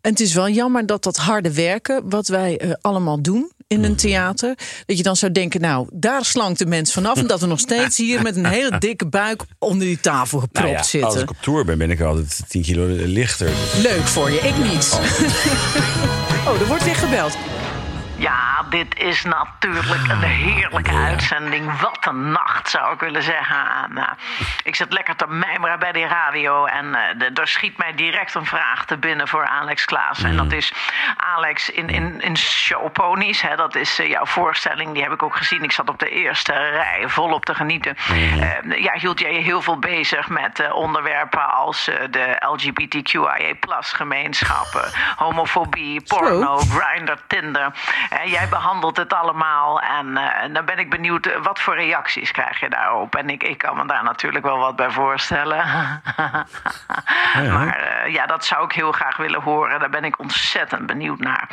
En 0.01 0.11
het 0.11 0.19
is 0.19 0.33
wel 0.33 0.49
jammer 0.49 0.85
dat 0.85 1.03
dat 1.03 1.17
harde 1.17 1.53
werken, 1.53 2.09
wat 2.09 2.27
wij 2.27 2.77
allemaal 2.81 3.21
doen 3.21 3.51
in 3.71 3.83
een 3.83 3.95
theater, 3.95 4.55
dat 4.85 4.97
je 4.97 5.03
dan 5.03 5.15
zou 5.15 5.31
denken, 5.31 5.61
nou, 5.61 5.87
daar 5.93 6.25
slankt 6.25 6.59
de 6.59 6.65
mens 6.65 6.93
vanaf. 6.93 7.17
En 7.17 7.27
dat 7.27 7.39
we 7.39 7.47
nog 7.47 7.59
steeds 7.59 7.97
hier 7.97 8.21
met 8.21 8.35
een 8.35 8.45
hele 8.45 8.77
dikke 8.77 9.07
buik 9.07 9.43
onder 9.59 9.87
die 9.87 9.99
tafel 9.99 10.39
gepropt 10.39 10.65
Nou 10.65 10.77
ja, 10.77 10.83
zitten. 10.83 11.09
Als 11.09 11.21
ik 11.21 11.29
op 11.29 11.37
tour 11.41 11.65
ben, 11.65 11.77
ben 11.77 11.91
ik 11.91 12.01
altijd 12.01 12.41
10 12.47 12.61
kilo 12.61 12.85
lichter. 12.87 13.49
Leuk 13.81 14.07
voor 14.07 14.31
je, 14.31 14.37
ik 14.37 14.57
niet. 14.57 14.99
Oh, 16.47 16.59
er 16.61 16.67
wordt 16.67 16.83
weer 16.83 16.95
gebeld. 16.95 17.37
Ja, 18.17 18.50
dit 18.71 18.99
is 18.99 19.23
natuurlijk 19.23 20.07
een 20.09 20.21
heerlijke 20.21 20.93
uitzending. 20.93 21.79
Wat 21.79 22.05
een 22.05 22.31
nacht, 22.31 22.69
zou 22.69 22.93
ik 22.93 22.99
willen 22.99 23.23
zeggen. 23.23 23.67
En, 23.83 23.97
eh, 23.97 24.07
ik 24.63 24.75
zit 24.75 24.93
lekker 24.93 25.15
te 25.15 25.27
mijmeren 25.27 25.79
bij 25.79 25.91
die 25.91 26.07
radio. 26.07 26.65
En 26.65 26.95
eh, 26.95 27.01
de- 27.17 27.31
er 27.41 27.47
schiet 27.47 27.77
mij 27.77 27.93
direct 27.95 28.33
een 28.33 28.45
vraag 28.45 28.85
te 28.85 28.97
binnen 28.97 29.27
voor 29.27 29.47
Alex 29.47 29.85
Klaas. 29.85 30.23
En 30.23 30.37
dat 30.37 30.51
is 30.51 30.73
Alex 31.17 31.69
in, 31.69 31.89
in, 31.89 32.21
in 32.21 32.37
Showponies. 32.37 33.41
Hè, 33.41 33.55
dat 33.55 33.75
is 33.75 33.99
eh, 33.99 34.09
jouw 34.09 34.25
voorstelling. 34.25 34.93
Die 34.93 35.03
heb 35.03 35.11
ik 35.11 35.23
ook 35.23 35.35
gezien. 35.35 35.63
Ik 35.63 35.71
zat 35.71 35.89
op 35.89 35.99
de 35.99 36.09
eerste 36.09 36.53
rij 36.53 37.03
volop 37.07 37.45
te 37.45 37.55
genieten. 37.55 37.95
Eh, 38.09 38.81
ja, 38.83 38.93
hield 38.93 39.19
jij 39.19 39.33
je 39.33 39.39
heel 39.39 39.61
veel 39.61 39.79
bezig 39.79 40.29
met 40.29 40.71
onderwerpen 40.71 41.53
als 41.53 41.85
de 42.09 42.35
LGBTQIA 42.51 43.53
gemeenschap. 43.81 44.75
eh, 44.75 44.81
homofobie, 45.15 46.01
porno, 46.07 46.57
Grindr, 46.57 47.13
Tinder. 47.27 47.71
Jij 48.25 48.47
behandelt 48.61 48.97
het 48.97 49.13
allemaal 49.13 49.81
en 49.81 50.17
eh, 50.17 50.53
dan 50.53 50.65
ben 50.65 50.79
ik 50.79 50.89
benieuwd 50.89 51.25
eh, 51.25 51.41
wat 51.43 51.59
voor 51.59 51.75
reacties 51.75 52.31
krijg 52.31 52.59
je 52.59 52.69
daarop. 52.69 53.15
En 53.15 53.29
ik, 53.29 53.43
ik 53.43 53.57
kan 53.57 53.77
me 53.77 53.85
daar 53.85 54.03
natuurlijk 54.03 54.45
wel 54.45 54.57
wat 54.57 54.75
bij 54.75 54.89
voorstellen. 54.89 55.63
Maar 57.35 57.75
eh, 57.75 58.13
ja, 58.13 58.25
dat 58.25 58.45
zou 58.45 58.65
ik 58.65 58.71
heel 58.71 58.91
graag 58.91 59.17
willen 59.17 59.41
horen. 59.41 59.79
Daar 59.79 59.89
ben 59.89 60.03
ik 60.03 60.19
ontzettend 60.19 60.85
benieuwd 60.85 61.19
naar. 61.19 61.47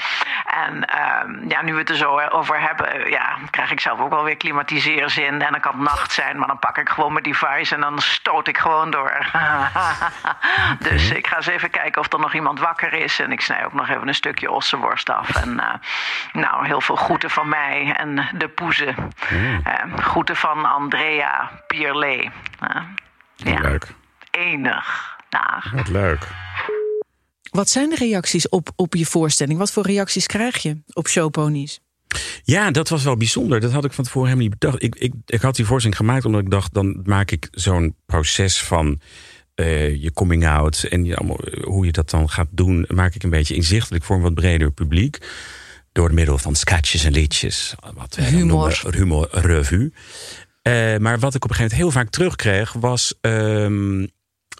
En 0.67 0.85
ehm, 0.85 1.49
ja, 1.49 1.63
nu 1.63 1.73
we 1.73 1.79
het 1.79 1.89
er 1.89 1.97
zo 1.97 2.21
over 2.21 2.61
hebben, 2.61 3.11
ja, 3.11 3.37
krijg 3.51 3.71
ik 3.71 3.81
zelf 3.81 4.01
ook 4.01 4.11
wel 4.11 4.25
weer 4.25 4.37
klimatiseerzin. 4.37 5.43
En 5.43 5.53
dan 5.53 5.61
kan 5.61 5.73
het 5.73 5.83
nacht 5.83 6.13
zijn, 6.13 6.39
maar 6.39 6.47
dan 6.47 6.59
pak 6.59 6.79
ik 6.79 6.89
gewoon 6.89 7.13
mijn 7.13 7.25
device 7.25 7.75
en 7.75 7.81
dan 7.81 7.99
stoot 7.99 8.49
ik 8.49 8.59
gewoon 8.59 8.91
door. 8.91 9.27
dus 10.89 11.11
ik 11.11 11.27
ga 11.27 11.37
eens 11.37 11.47
even 11.47 11.71
kijken 11.71 12.01
of 12.01 12.13
er 12.13 12.19
nog 12.21 12.35
iemand 12.35 12.61
wakker 12.61 12.93
is. 12.93 13.19
En 13.19 13.33
ik 13.33 13.41
snij 13.41 13.65
ook 13.65 13.73
nog 13.73 13.89
even 13.89 14.09
een 14.09 14.15
stukje 14.15 14.51
ossenworst 14.51 15.11
af. 15.11 15.37
En 15.37 15.81
nou, 16.33 16.67
heel 16.67 16.81
veel 16.81 16.98
groeten 16.99 17.31
van 17.31 17.49
mij 17.49 17.93
en 17.97 18.29
de 18.39 18.49
poezen. 18.49 18.97
Eh, 19.65 19.97
groeten 19.97 20.37
van 20.37 20.65
Andrea 20.65 21.63
Pierlet. 21.67 22.29
Eh, 22.61 22.83
ja, 23.37 23.61
Leuk. 23.61 23.87
enig. 24.31 25.17
Dag. 25.29 25.73
Wat 25.73 25.89
leuk. 25.89 26.29
Wat 27.51 27.69
zijn 27.69 27.89
de 27.91 27.97
reacties 27.97 28.49
op, 28.49 28.71
op 28.77 28.95
je 28.95 29.07
voorstelling? 29.07 29.59
Wat 29.59 29.73
voor 29.73 29.87
reacties 29.87 30.27
krijg 30.27 30.57
je 30.57 30.83
op 30.93 31.09
showponies? 31.09 31.81
Ja, 32.43 32.71
dat 32.71 32.89
was 32.89 33.05
wel 33.05 33.17
bijzonder. 33.17 33.61
Dat 33.61 33.73
had 33.73 33.85
ik 33.85 33.93
van 33.93 34.05
tevoren 34.05 34.29
helemaal 34.29 34.49
niet 34.51 34.59
bedacht. 34.59 34.83
Ik, 34.83 34.95
ik, 34.95 35.13
ik 35.27 35.41
had 35.41 35.57
die 35.57 35.65
voorstelling 35.65 36.01
gemaakt 36.01 36.25
omdat 36.25 36.41
ik 36.41 36.51
dacht... 36.51 36.75
dan 36.75 37.01
maak 37.05 37.31
ik 37.31 37.49
zo'n 37.51 37.97
proces 38.07 38.63
van 38.63 39.01
eh, 39.55 40.03
je 40.03 40.13
coming 40.13 40.47
out... 40.47 40.83
en 40.83 41.05
je, 41.05 41.37
hoe 41.65 41.87
je 41.87 41.93
dat 41.93 42.11
dan 42.11 42.31
gaat 42.31 42.49
doen... 42.51 42.85
maak 42.89 43.15
ik 43.15 43.23
een 43.23 43.31
beetje 43.31 43.55
inzichtelijk 43.55 44.05
voor 44.05 44.17
een 44.17 44.23
wat 44.23 44.35
breder 44.35 44.71
publiek. 44.71 45.19
Door 45.99 46.15
middel 46.15 46.39
van 46.39 46.55
sketches 46.55 47.05
en 47.05 47.13
liedjes. 47.13 47.75
Wat 47.95 48.15
wij 48.15 48.31
dan 48.31 48.35
Humor. 48.35 48.81
noemen 48.83 48.99
humor 48.99 49.29
revue. 49.31 49.93
Eh, 50.63 50.97
maar 50.97 51.19
wat 51.19 51.35
ik 51.35 51.45
op 51.45 51.51
een 51.51 51.57
gegeven 51.57 51.57
moment 51.57 51.73
heel 51.73 51.91
vaak 51.91 52.11
terugkreeg... 52.11 52.73
was 52.73 53.15
ehm, 53.21 54.07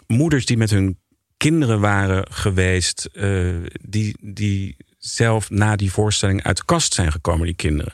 moeders 0.07 0.45
die 0.45 0.57
met 0.57 0.69
hun 0.69 0.99
kinderen 1.37 1.79
waren 1.79 2.25
geweest... 2.31 3.09
eh, 3.13 3.55
die, 3.81 4.15
die 4.21 4.77
zelf 4.97 5.49
na 5.49 5.75
die 5.75 5.91
voorstelling 5.91 6.43
uit 6.43 6.57
de 6.57 6.65
kast 6.65 6.93
zijn 6.93 7.11
gekomen, 7.11 7.45
die 7.45 7.55
kinderen. 7.55 7.93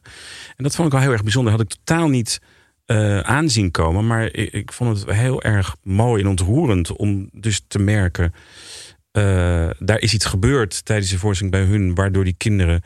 En 0.55 0.63
dat 0.63 0.75
vond 0.75 0.87
ik 0.87 0.93
wel 0.93 1.01
heel 1.01 1.11
erg 1.11 1.23
bijzonder. 1.23 1.51
Had 1.51 1.61
ik 1.61 1.69
totaal 1.69 2.07
niet 2.07 2.41
eh, 2.85 3.19
aanzien 3.19 3.71
komen. 3.71 4.07
Maar 4.07 4.33
ik, 4.33 4.53
ik 4.53 4.71
vond 4.71 4.99
het 4.99 5.15
heel 5.15 5.41
erg 5.41 5.75
mooi 5.83 6.21
en 6.23 6.29
ontroerend 6.29 6.91
om 6.91 7.29
dus 7.31 7.61
te 7.67 7.79
merken... 7.79 8.33
daar 9.79 9.99
is 9.99 10.13
iets 10.13 10.25
gebeurd 10.25 10.85
tijdens 10.85 11.09
de 11.09 11.19
voorstelling 11.19 11.55
bij 11.55 11.65
hun... 11.65 11.95
waardoor 11.95 12.23
die 12.23 12.35
kinderen 12.37 12.83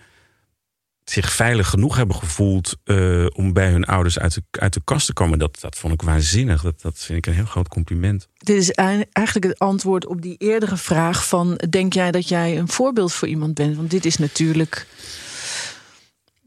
zich 1.09 1.31
veilig 1.33 1.67
genoeg 1.69 1.95
hebben 1.95 2.15
gevoeld... 2.15 2.77
eh, 2.83 3.25
om 3.33 3.53
bij 3.53 3.71
hun 3.71 3.85
ouders 3.85 4.19
uit 4.19 4.33
de, 4.33 4.43
uit 4.51 4.73
de 4.73 4.81
kast 4.83 5.05
te 5.05 5.13
komen. 5.13 5.39
Dat, 5.39 5.57
dat 5.59 5.77
vond 5.77 5.93
ik 5.93 6.01
waanzinnig. 6.01 6.61
Dat, 6.61 6.81
dat 6.81 6.97
vind 6.99 7.17
ik 7.17 7.25
een 7.25 7.33
heel 7.33 7.45
groot 7.45 7.67
compliment. 7.67 8.27
Dit 8.37 8.57
is 8.57 8.71
ei- 8.71 9.05
eigenlijk 9.11 9.47
het 9.47 9.59
antwoord 9.59 10.05
op 10.05 10.21
die 10.21 10.35
eerdere 10.37 10.77
vraag 10.77 11.27
van... 11.27 11.59
denk 11.69 11.93
jij 11.93 12.11
dat 12.11 12.27
jij 12.27 12.57
een 12.57 12.67
voorbeeld 12.69 13.13
voor 13.13 13.27
iemand 13.27 13.53
bent? 13.53 13.75
Want 13.75 13.91
dit 13.91 14.05
is 14.05 14.17
natuurlijk... 14.17 14.87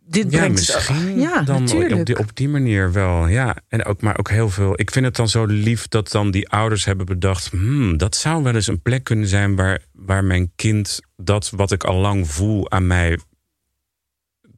Dit 0.05 0.33
Ja, 0.33 0.39
brengt 0.39 0.55
misschien 0.55 1.21
ja, 1.21 1.43
dan 1.43 1.61
natuurlijk. 1.61 2.01
op 2.01 2.07
die, 2.07 2.19
op 2.19 2.37
die 2.37 2.49
manier 2.49 2.93
wel. 2.93 3.27
Ja, 3.27 3.57
en 3.69 3.85
ook, 3.85 4.01
maar 4.03 4.19
ook 4.19 4.31
heel 4.31 4.51
veel. 4.51 4.81
Ik 4.81 4.91
vind 4.91 5.05
het 5.05 5.17
dan 5.17 5.29
zo 5.29 5.45
lief 5.45 5.89
dat 5.89 6.11
dan 6.11 6.31
die 6.31 6.49
ouders 6.49 6.85
hebben 6.85 7.07
bedacht: 7.07 7.51
hmm, 7.51 7.97
dat 7.97 8.17
zou 8.17 8.43
wel 8.43 8.55
eens 8.55 8.67
een 8.67 8.83
plek 8.83 9.05
kunnen 9.05 9.29
zijn 9.29 9.57
waar, 9.57 9.79
waar 9.93 10.25
mijn 10.25 10.53
kind 10.57 11.01
dat 11.17 11.51
wat 11.51 11.73
ik 11.73 11.85
al 11.85 11.97
lang 11.97 12.31
voel 12.31 12.71
aan 12.71 12.87
mij 12.87 13.19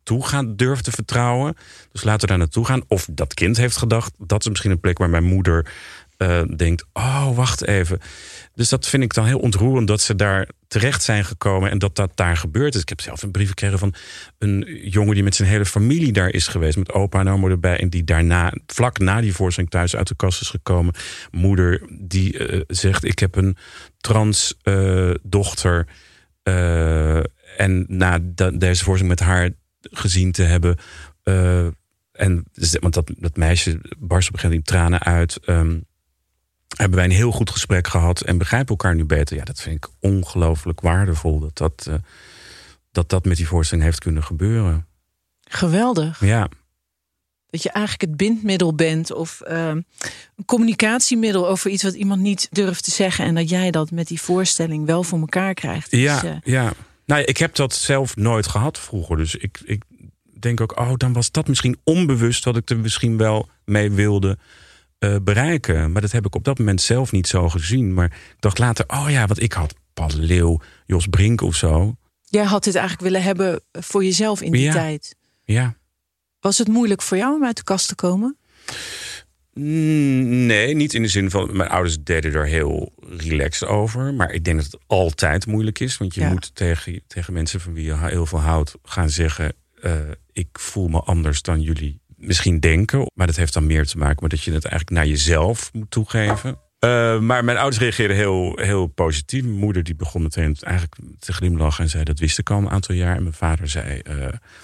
toe 0.05 0.27
gaat 0.27 0.59
durven 0.59 0.85
te 0.85 0.91
vertrouwen. 0.91 1.57
Dus 1.93 2.05
laten 2.05 2.21
we 2.21 2.27
daar 2.27 2.39
naartoe 2.39 2.65
gaan. 2.65 2.83
Of 2.89 3.09
dat 3.11 3.35
kind 3.35 3.57
heeft 3.57 3.77
gedacht: 3.77 4.13
dat 4.19 4.41
is 4.41 4.49
misschien 4.49 4.71
een 4.71 4.81
plek 4.81 4.99
waar 4.99 5.11
mijn 5.11 5.25
moeder 5.25 5.67
eh, 6.17 6.43
denkt: 6.57 6.85
oh, 6.93 7.37
wacht 7.37 7.67
even. 7.67 7.99
Dus 8.55 8.69
dat 8.69 8.89
vind 8.89 9.03
ik 9.03 9.15
dan 9.15 9.27
heel 9.27 9.39
ontroerend 9.39 9.89
dat 9.89 10.01
ze 10.01 10.15
daar 10.15 10.49
terecht 10.69 11.03
zijn 11.03 11.25
gekomen 11.25 11.71
en 11.71 11.79
dat 11.79 11.97
dat 11.97 12.17
daar 12.17 12.37
gebeurd 12.37 12.75
is. 12.75 12.81
Ik 12.81 12.89
heb 12.89 13.01
zelf 13.01 13.23
een 13.23 13.31
brief 13.31 13.49
gekregen 13.49 13.79
van 13.79 13.95
een 14.39 14.79
jongen 14.83 15.15
die 15.15 15.23
met 15.23 15.35
zijn 15.35 15.49
hele 15.49 15.65
familie 15.67 16.13
daar 16.13 16.31
is 16.31 16.47
geweest, 16.47 16.77
met 16.77 16.93
opa 16.93 17.21
en 17.21 17.29
oma 17.29 17.49
erbij, 17.49 17.81
en 17.81 17.89
die 17.89 18.05
daarna, 18.05 18.53
vlak 18.67 18.99
na 18.99 19.21
die 19.21 19.35
voorstelling 19.35 19.73
thuis 19.73 19.97
uit 19.97 20.09
de 20.09 20.15
kast 20.17 20.41
is 20.41 20.49
gekomen. 20.49 20.95
Moeder 21.31 21.83
die 22.01 22.39
eh, 22.39 22.61
zegt: 22.67 23.05
Ik 23.05 23.19
heb 23.19 23.37
een 23.37 23.57
trans 23.99 24.55
eh, 24.63 25.11
dochter. 25.23 25.87
en 27.57 27.85
na 27.89 28.19
de- 28.23 28.57
deze 28.59 28.85
voorstelling 28.85 29.19
met 29.19 29.29
haar 29.29 29.51
gezien 29.91 30.33
te 30.33 30.43
hebben. 30.43 30.77
eh, 31.23 31.67
en 32.13 32.45
want 32.81 32.95
dat, 32.95 33.11
dat 33.19 33.37
meisje 33.37 33.81
barst 33.99 34.29
op 34.29 34.35
een 34.35 34.41
gegeven 34.41 34.49
moment 34.49 34.53
in 34.53 34.63
tranen 34.63 35.01
uit. 35.03 35.37
ehm, 35.45 35.79
hebben 36.77 36.97
wij 36.97 37.05
een 37.05 37.11
heel 37.15 37.31
goed 37.33 37.51
gesprek 37.51 37.89
gehad 37.89 38.21
en 38.21 38.39
begrijpen 38.39 38.69
elkaar 38.69 38.95
nu 38.95 39.05
beter. 39.05 39.37
Ja, 39.37 39.45
dat 39.45 39.61
vind 39.61 39.77
ik 39.77 39.91
ongelooflijk 40.01 40.81
waardevol 40.81 41.39
dat 41.41 41.57
dat, 41.57 41.87
eh, 41.89 41.95
dat 42.93 43.09
dat 43.09 43.25
met 43.25 43.37
die 43.37 43.47
voorstelling 43.49 43.87
heeft 43.87 43.99
kunnen 44.01 44.23
gebeuren. 44.25 44.87
Geweldig. 45.45 46.21
Ja, 46.21 46.49
Dat 47.51 47.63
je 47.63 47.71
eigenlijk 47.71 48.11
het 48.11 48.17
bindmiddel 48.17 48.75
bent 48.75 49.13
of 49.13 49.41
ehm, 49.41 49.81
een 50.37 50.45
communicatiemiddel 50.47 51.49
over 51.49 51.71
iets 51.71 51.83
wat 51.83 51.95
iemand 51.95 52.21
niet 52.21 52.49
durft 52.51 52.85
te 52.85 52.91
zeggen. 52.91 53.25
En 53.25 53.35
dat 53.35 53.49
jij 53.49 53.71
dat 53.71 53.91
met 53.91 54.07
die 54.09 54.21
voorstelling 54.21 54.87
wel 54.87 55.03
voor 55.03 55.19
elkaar 55.19 55.55
krijgt. 55.55 55.91
Dus, 55.91 56.01
ja, 56.01 56.25
eh, 56.25 56.37
ja. 56.45 56.73
Nou, 57.07 57.23
ik 57.23 57.37
heb 57.37 57.55
dat 57.55 57.75
zelf 57.75 58.17
nooit 58.17 58.47
gehad 58.47 58.79
vroeger. 58.79 59.17
Dus 59.17 59.35
ik, 59.35 59.61
ik 59.65 59.83
denk 60.41 60.61
ook, 60.61 60.79
oh, 60.81 60.93
dan 60.97 61.13
was 61.13 61.31
dat 61.31 61.49
misschien 61.49 61.79
onbewust 61.85 62.45
dat 62.45 62.57
ik 62.57 62.71
er 62.71 62.79
misschien 62.79 63.17
wel 63.17 63.49
mee 63.65 63.91
wilde 63.91 64.39
eh, 64.99 65.17
bereiken. 65.23 65.93
Maar 65.93 66.03
dat 66.03 66.13
heb 66.13 66.27
ik 66.27 66.35
op 66.35 66.45
dat 66.45 66.59
moment 66.59 66.81
zelf 66.81 67.13
niet 67.13 67.27
zo 67.29 67.49
gezien. 67.49 67.95
Maar 67.95 68.07
ik 68.07 68.37
dacht 68.41 68.59
later, 68.59 68.85
oh 68.89 69.07
ja, 69.09 69.27
wat 69.27 69.41
ik 69.41 69.53
had 69.53 69.75
Paul 69.95 70.11
Leeuw, 70.15 70.61
Jos 70.87 71.07
Brink 71.07 71.41
of 71.41 71.55
zo. 71.57 71.97
Jij 72.23 72.45
had 72.45 72.65
dit 72.65 72.75
eigenlijk 72.75 73.05
willen 73.05 73.23
hebben 73.23 73.61
voor 73.73 74.05
jezelf 74.05 74.43
in 74.43 74.53
die 74.53 74.63
Ja. 74.63 74.73
tijd. 74.73 75.17
Ja. 75.45 75.77
Was 76.41 76.59
het 76.59 76.69
moeilijk 76.69 77.03
voor 77.03 77.17
jou 77.17 77.35
om 77.35 77.45
uit 77.45 77.57
de 77.57 77.65
kast 77.65 77.89
te 77.89 77.95
komen? 77.95 78.39
Mm, 79.55 80.47
Nee, 80.47 80.75
niet 80.75 80.95
in 80.95 81.03
de 81.03 81.09
zin 81.09 81.31
van 81.31 81.57
mijn 81.57 81.69
ouders 81.71 81.97
deden 82.03 82.35
er 82.35 82.47
heel 82.47 82.93
relaxed 83.19 83.69
over. 83.69 84.15
Maar 84.15 84.33
ik 84.33 84.45
denk 84.45 84.57
dat 84.57 84.67
het 84.67 84.81
altijd 84.87 85.47
moeilijk 85.47 85.79
is. 85.79 85.97
Want 85.97 86.15
je 86.15 86.21
Ja. 86.21 86.29
moet 86.29 86.55
tegen, 86.55 87.03
tegen 87.07 87.33
mensen 87.33 87.61
van 87.61 87.73
wie 87.75 87.85
je 87.85 87.97
heel 87.99 88.27
veel 88.27 88.39
houdt 88.41 88.75
gaan 88.83 89.11
zeggen: 89.11 89.53
eh, 89.81 89.93
Ik 90.33 90.49
voel 90.53 90.89
me 90.89 91.01
anders 91.01 91.43
dan 91.43 91.61
jullie 91.61 92.01
misschien 92.17 92.61
denken. 92.61 93.07
Maar 93.15 93.27
dat 93.27 93.37
heeft 93.37 93.53
dan 93.55 93.67
meer 93.67 93.87
te 93.87 93.99
maken 93.99 94.19
met 94.23 94.31
dat 94.31 94.43
je 94.43 94.53
het 94.53 94.65
eigenlijk 94.65 94.91
naar 94.97 95.07
jezelf 95.07 95.71
moet 95.73 95.91
toegeven. 95.91 96.59
Eh, 96.85 97.19
maar 97.19 97.45
mijn 97.45 97.57
ouders 97.57 97.79
reageerden 97.83 98.17
heel, 98.17 98.59
heel 98.63 98.87
positief. 98.87 99.43
Mijn 99.43 99.55
moeder 99.59 99.83
die 99.83 99.95
begon 99.95 100.23
meteen 100.23 100.57
eigenlijk 100.61 100.97
te 101.19 101.33
glimlachen 101.33 101.85
en 101.85 101.91
zei 101.91 102.05
dat 102.05 102.19
wist 102.19 102.39
ik 102.39 102.51
al 102.51 102.59
een 102.59 102.71
aantal 102.71 102.95
jaar. 102.95 103.17
En 103.17 103.23
mijn 103.23 103.35
vader 103.35 103.69
zei, 103.69 103.99
eh, 103.99 104.15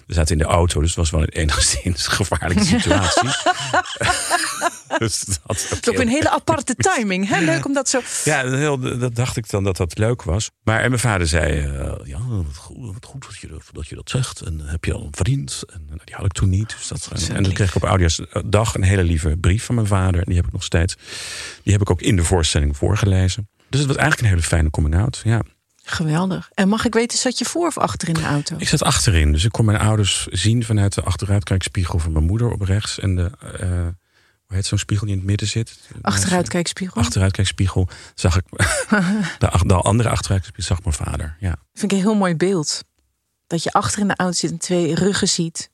we 0.07 0.15
zaten 0.15 0.33
in 0.33 0.39
de 0.43 0.49
auto, 0.49 0.81
dus 0.81 0.89
het 0.89 0.99
was 0.99 1.11
wel 1.11 1.21
een 1.23 1.29
enigszins 1.29 2.07
gevaarlijke 2.19 2.65
situatie. 2.65 3.29
dus 4.99 5.21
dat, 5.25 5.67
Het 5.69 5.79
is 5.87 5.89
ook 5.89 5.99
een 5.99 6.09
hele 6.09 6.31
aparte 6.31 6.75
timing. 6.75 7.29
Hè? 7.29 7.41
Leuk 7.41 7.67
om 7.67 7.73
dat 7.75 7.89
zo... 7.89 8.01
ja, 8.25 8.43
dat 8.43 8.53
heel, 8.53 8.79
dat 8.99 9.15
dacht 9.15 9.37
ik 9.37 9.51
dan 9.51 9.65
dat 9.65 9.77
dat 9.77 9.99
leuk 9.99 10.23
was. 10.23 10.51
Maar 10.63 10.81
en 10.81 10.89
mijn 10.89 11.01
vader 11.01 11.27
zei, 11.27 11.61
eh, 11.61 11.93
ja, 12.05 12.19
wat 12.29 12.57
goed, 12.57 12.77
wat 12.93 13.05
goed 13.05 13.23
dat, 13.25 13.37
je, 13.41 13.47
dat- 13.49 13.69
dat 13.73 13.87
je 13.89 13.95
dat 13.95 14.11
zegt. 14.11 14.41
En 14.41 14.61
heb 14.65 14.85
je 14.85 14.93
al 14.93 15.03
een 15.03 15.09
vriend? 15.17 15.63
En 15.73 15.85
nou, 15.89 16.01
die 16.05 16.15
had 16.15 16.25
ik 16.25 16.33
toen 16.33 16.49
niet. 16.49 16.69
Dus 16.79 16.89
dat, 16.89 17.11
en, 17.29 17.37
en 17.37 17.43
dan 17.43 17.53
kreeg 17.53 17.69
ik 17.69 17.75
op 17.75 17.85
Oudejaarsdag 17.85 18.75
een 18.75 18.83
hele 18.83 19.05
lieve 19.05 19.37
brief 19.37 19.65
van 19.65 19.75
mijn 19.75 19.87
vader. 19.87 20.19
En 20.21 20.27
die 20.27 20.37
heb 20.37 20.47
ik 20.47 20.53
nog 20.53 20.65
steeds. 20.65 20.97
Die 21.63 21.73
heb 21.73 21.83
ik 21.83 21.91
ook 21.91 22.01
in 22.11 22.17
de 22.17 22.25
voorstelling 22.25 22.77
voorgelezen. 22.77 23.49
Dus 23.69 23.81
het 23.81 23.89
was 23.89 23.97
eigenlijk 23.97 24.21
een 24.21 24.35
hele 24.35 24.49
fijne 24.49 24.71
coming-out, 24.71 25.21
ja. 25.25 25.43
Geweldig. 25.83 26.51
En 26.55 26.69
mag 26.69 26.85
ik 26.85 26.95
weten, 26.95 27.19
zat 27.19 27.39
je 27.39 27.45
voor 27.45 27.67
of 27.67 27.79
achter 27.79 28.09
in 28.09 28.15
de 28.15 28.25
auto? 28.25 28.55
Ik 28.59 28.69
zat 28.69 28.83
achterin, 28.83 29.33
dus 29.33 29.45
ik 29.45 29.53
kon 29.53 29.65
mijn 29.65 29.79
ouders 29.79 30.27
zien 30.27 30.65
vanuit 30.65 30.95
de 30.95 31.03
achteruitkijkspiegel 31.03 31.99
van 31.99 32.13
mijn 32.13 32.25
moeder 32.25 32.51
op 32.51 32.61
rechts. 32.61 32.99
En 32.99 33.17
de, 33.17 33.31
eh, 33.41 33.69
hoe 34.47 34.57
heet 34.57 34.67
zo'n 34.67 34.79
spiegel 34.79 35.07
die 35.07 35.15
in 35.15 35.21
het 35.21 35.31
midden 35.31 35.49
zit? 35.49 35.79
Achteruitkijkspiegel? 36.03 37.01
Achteruitkijkspiegel 37.01 37.89
zag 38.15 38.37
ik, 38.37 38.45
de, 39.39 39.61
de 39.67 39.75
andere 39.75 40.09
achteruitkijkspiegel 40.09 40.77
zag 40.77 40.85
mijn 40.85 41.09
vader, 41.11 41.37
ja. 41.41 41.57
Vind 41.73 41.93
ik 41.93 41.99
een 41.99 42.05
heel 42.05 42.15
mooi 42.15 42.37
beeld. 42.37 42.85
Dat 43.47 43.63
je 43.63 43.73
achter 43.73 44.01
in 44.01 44.09
de 44.09 44.17
auto 44.17 44.37
zit 44.37 44.51
en 44.51 44.59
twee 44.59 44.95
ruggen 44.95 45.29
ziet. 45.29 45.71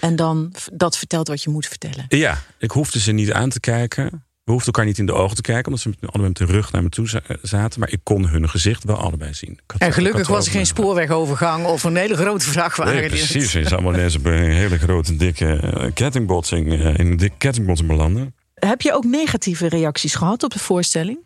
En 0.00 0.16
dan 0.16 0.54
dat 0.72 0.96
vertelt 0.96 1.28
wat 1.28 1.42
je 1.42 1.50
moet 1.50 1.66
vertellen. 1.66 2.04
Ja, 2.08 2.42
ik 2.58 2.70
hoefde 2.70 3.00
ze 3.00 3.12
niet 3.12 3.32
aan 3.32 3.48
te 3.48 3.60
kijken. 3.60 4.24
We 4.48 4.54
hoefden 4.54 4.72
elkaar 4.72 4.88
niet 4.88 4.98
in 4.98 5.06
de 5.06 5.12
ogen 5.12 5.36
te 5.36 5.42
kijken, 5.42 5.64
omdat 5.66 5.80
ze 5.80 5.88
allebei 6.00 6.22
met 6.28 6.36
de 6.36 6.44
rug 6.44 6.72
naar 6.72 6.82
me 6.82 6.88
toe 6.88 7.08
za- 7.08 7.20
zaten. 7.42 7.80
Maar 7.80 7.90
ik 7.90 7.98
kon 8.02 8.26
hun 8.28 8.48
gezicht 8.48 8.84
wel 8.84 8.96
allebei 8.96 9.34
zien. 9.34 9.58
En 9.78 9.92
gelukkig 9.92 10.28
was 10.28 10.44
er 10.46 10.52
geen 10.52 10.60
ook- 10.60 10.66
spoorwegovergang 10.66 11.64
of 11.66 11.84
een 11.84 11.96
hele 11.96 12.16
grote 12.16 12.44
vrachtwagen. 12.50 12.94
Nee, 12.94 13.08
precies. 13.08 13.52
Je 13.52 13.68
zou 13.68 13.82
maar 13.82 13.94
ineens 13.94 14.16
op 14.16 14.24
een 14.26 14.50
hele 14.50 14.78
grote, 14.78 15.16
dikke 15.16 15.46
eh, 15.54 15.90
kettingbotsing, 15.94 16.72
eh, 16.72 16.98
in 16.98 17.06
een 17.06 17.16
dikke 17.16 17.36
kettingbotsing 17.38 17.88
belanden. 17.88 18.34
Heb 18.60 18.80
je 18.80 18.92
ook 18.92 19.04
negatieve 19.04 19.68
reacties 19.68 20.14
gehad 20.14 20.42
op 20.42 20.52
de 20.52 20.58
voorstelling? 20.58 21.18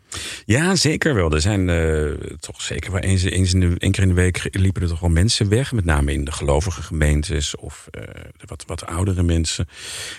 Ja, 0.45 0.75
zeker 0.75 1.13
wel. 1.13 1.31
Er 1.31 1.41
zijn 1.41 1.69
eh, 1.69 2.11
toch 2.39 2.61
zeker 2.61 2.91
wel 2.91 3.01
eens, 3.01 3.23
in 3.23 3.59
de, 3.59 3.75
één 3.77 3.91
keer 3.91 4.03
in 4.03 4.09
de 4.09 4.13
week 4.13 4.47
liepen 4.51 4.81
er 4.81 4.87
toch 4.87 4.99
wel 4.99 5.09
mensen 5.09 5.49
weg. 5.49 5.71
Met 5.71 5.85
name 5.85 6.13
in 6.13 6.25
de 6.25 6.31
gelovige 6.31 6.81
gemeentes 6.81 7.55
of 7.55 7.87
eh, 7.91 8.03
wat, 8.45 8.63
wat 8.67 8.85
oudere 8.85 9.23
mensen. 9.23 9.67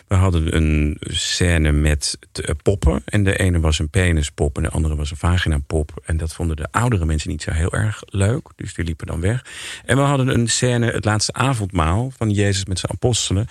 We 0.08 0.14
hadden 0.14 0.56
een 0.56 0.96
scène 1.00 1.72
met 1.72 2.18
eh, 2.32 2.50
poppen. 2.62 3.02
En 3.04 3.24
de 3.24 3.36
ene 3.36 3.60
was 3.60 3.78
een 3.78 3.90
penispop 3.90 4.56
en 4.56 4.62
de 4.62 4.70
andere 4.70 4.96
was 4.96 5.10
een 5.10 5.16
vaginapop. 5.16 6.02
En 6.04 6.16
dat 6.16 6.34
vonden 6.34 6.56
de 6.56 6.68
oudere 6.70 7.04
mensen 7.04 7.30
niet 7.30 7.42
zo 7.42 7.50
heel 7.50 7.72
erg 7.72 8.02
leuk. 8.06 8.48
Dus 8.56 8.74
die 8.74 8.84
liepen 8.84 9.06
dan 9.06 9.20
weg. 9.20 9.44
En 9.84 9.96
we 9.96 10.02
hadden 10.02 10.28
een 10.28 10.48
scène, 10.48 10.90
het 10.90 11.04
laatste 11.04 11.32
avondmaal 11.32 12.12
van 12.16 12.30
Jezus 12.30 12.64
met 12.64 12.78
zijn 12.78 12.92
apostelen. 12.92 13.46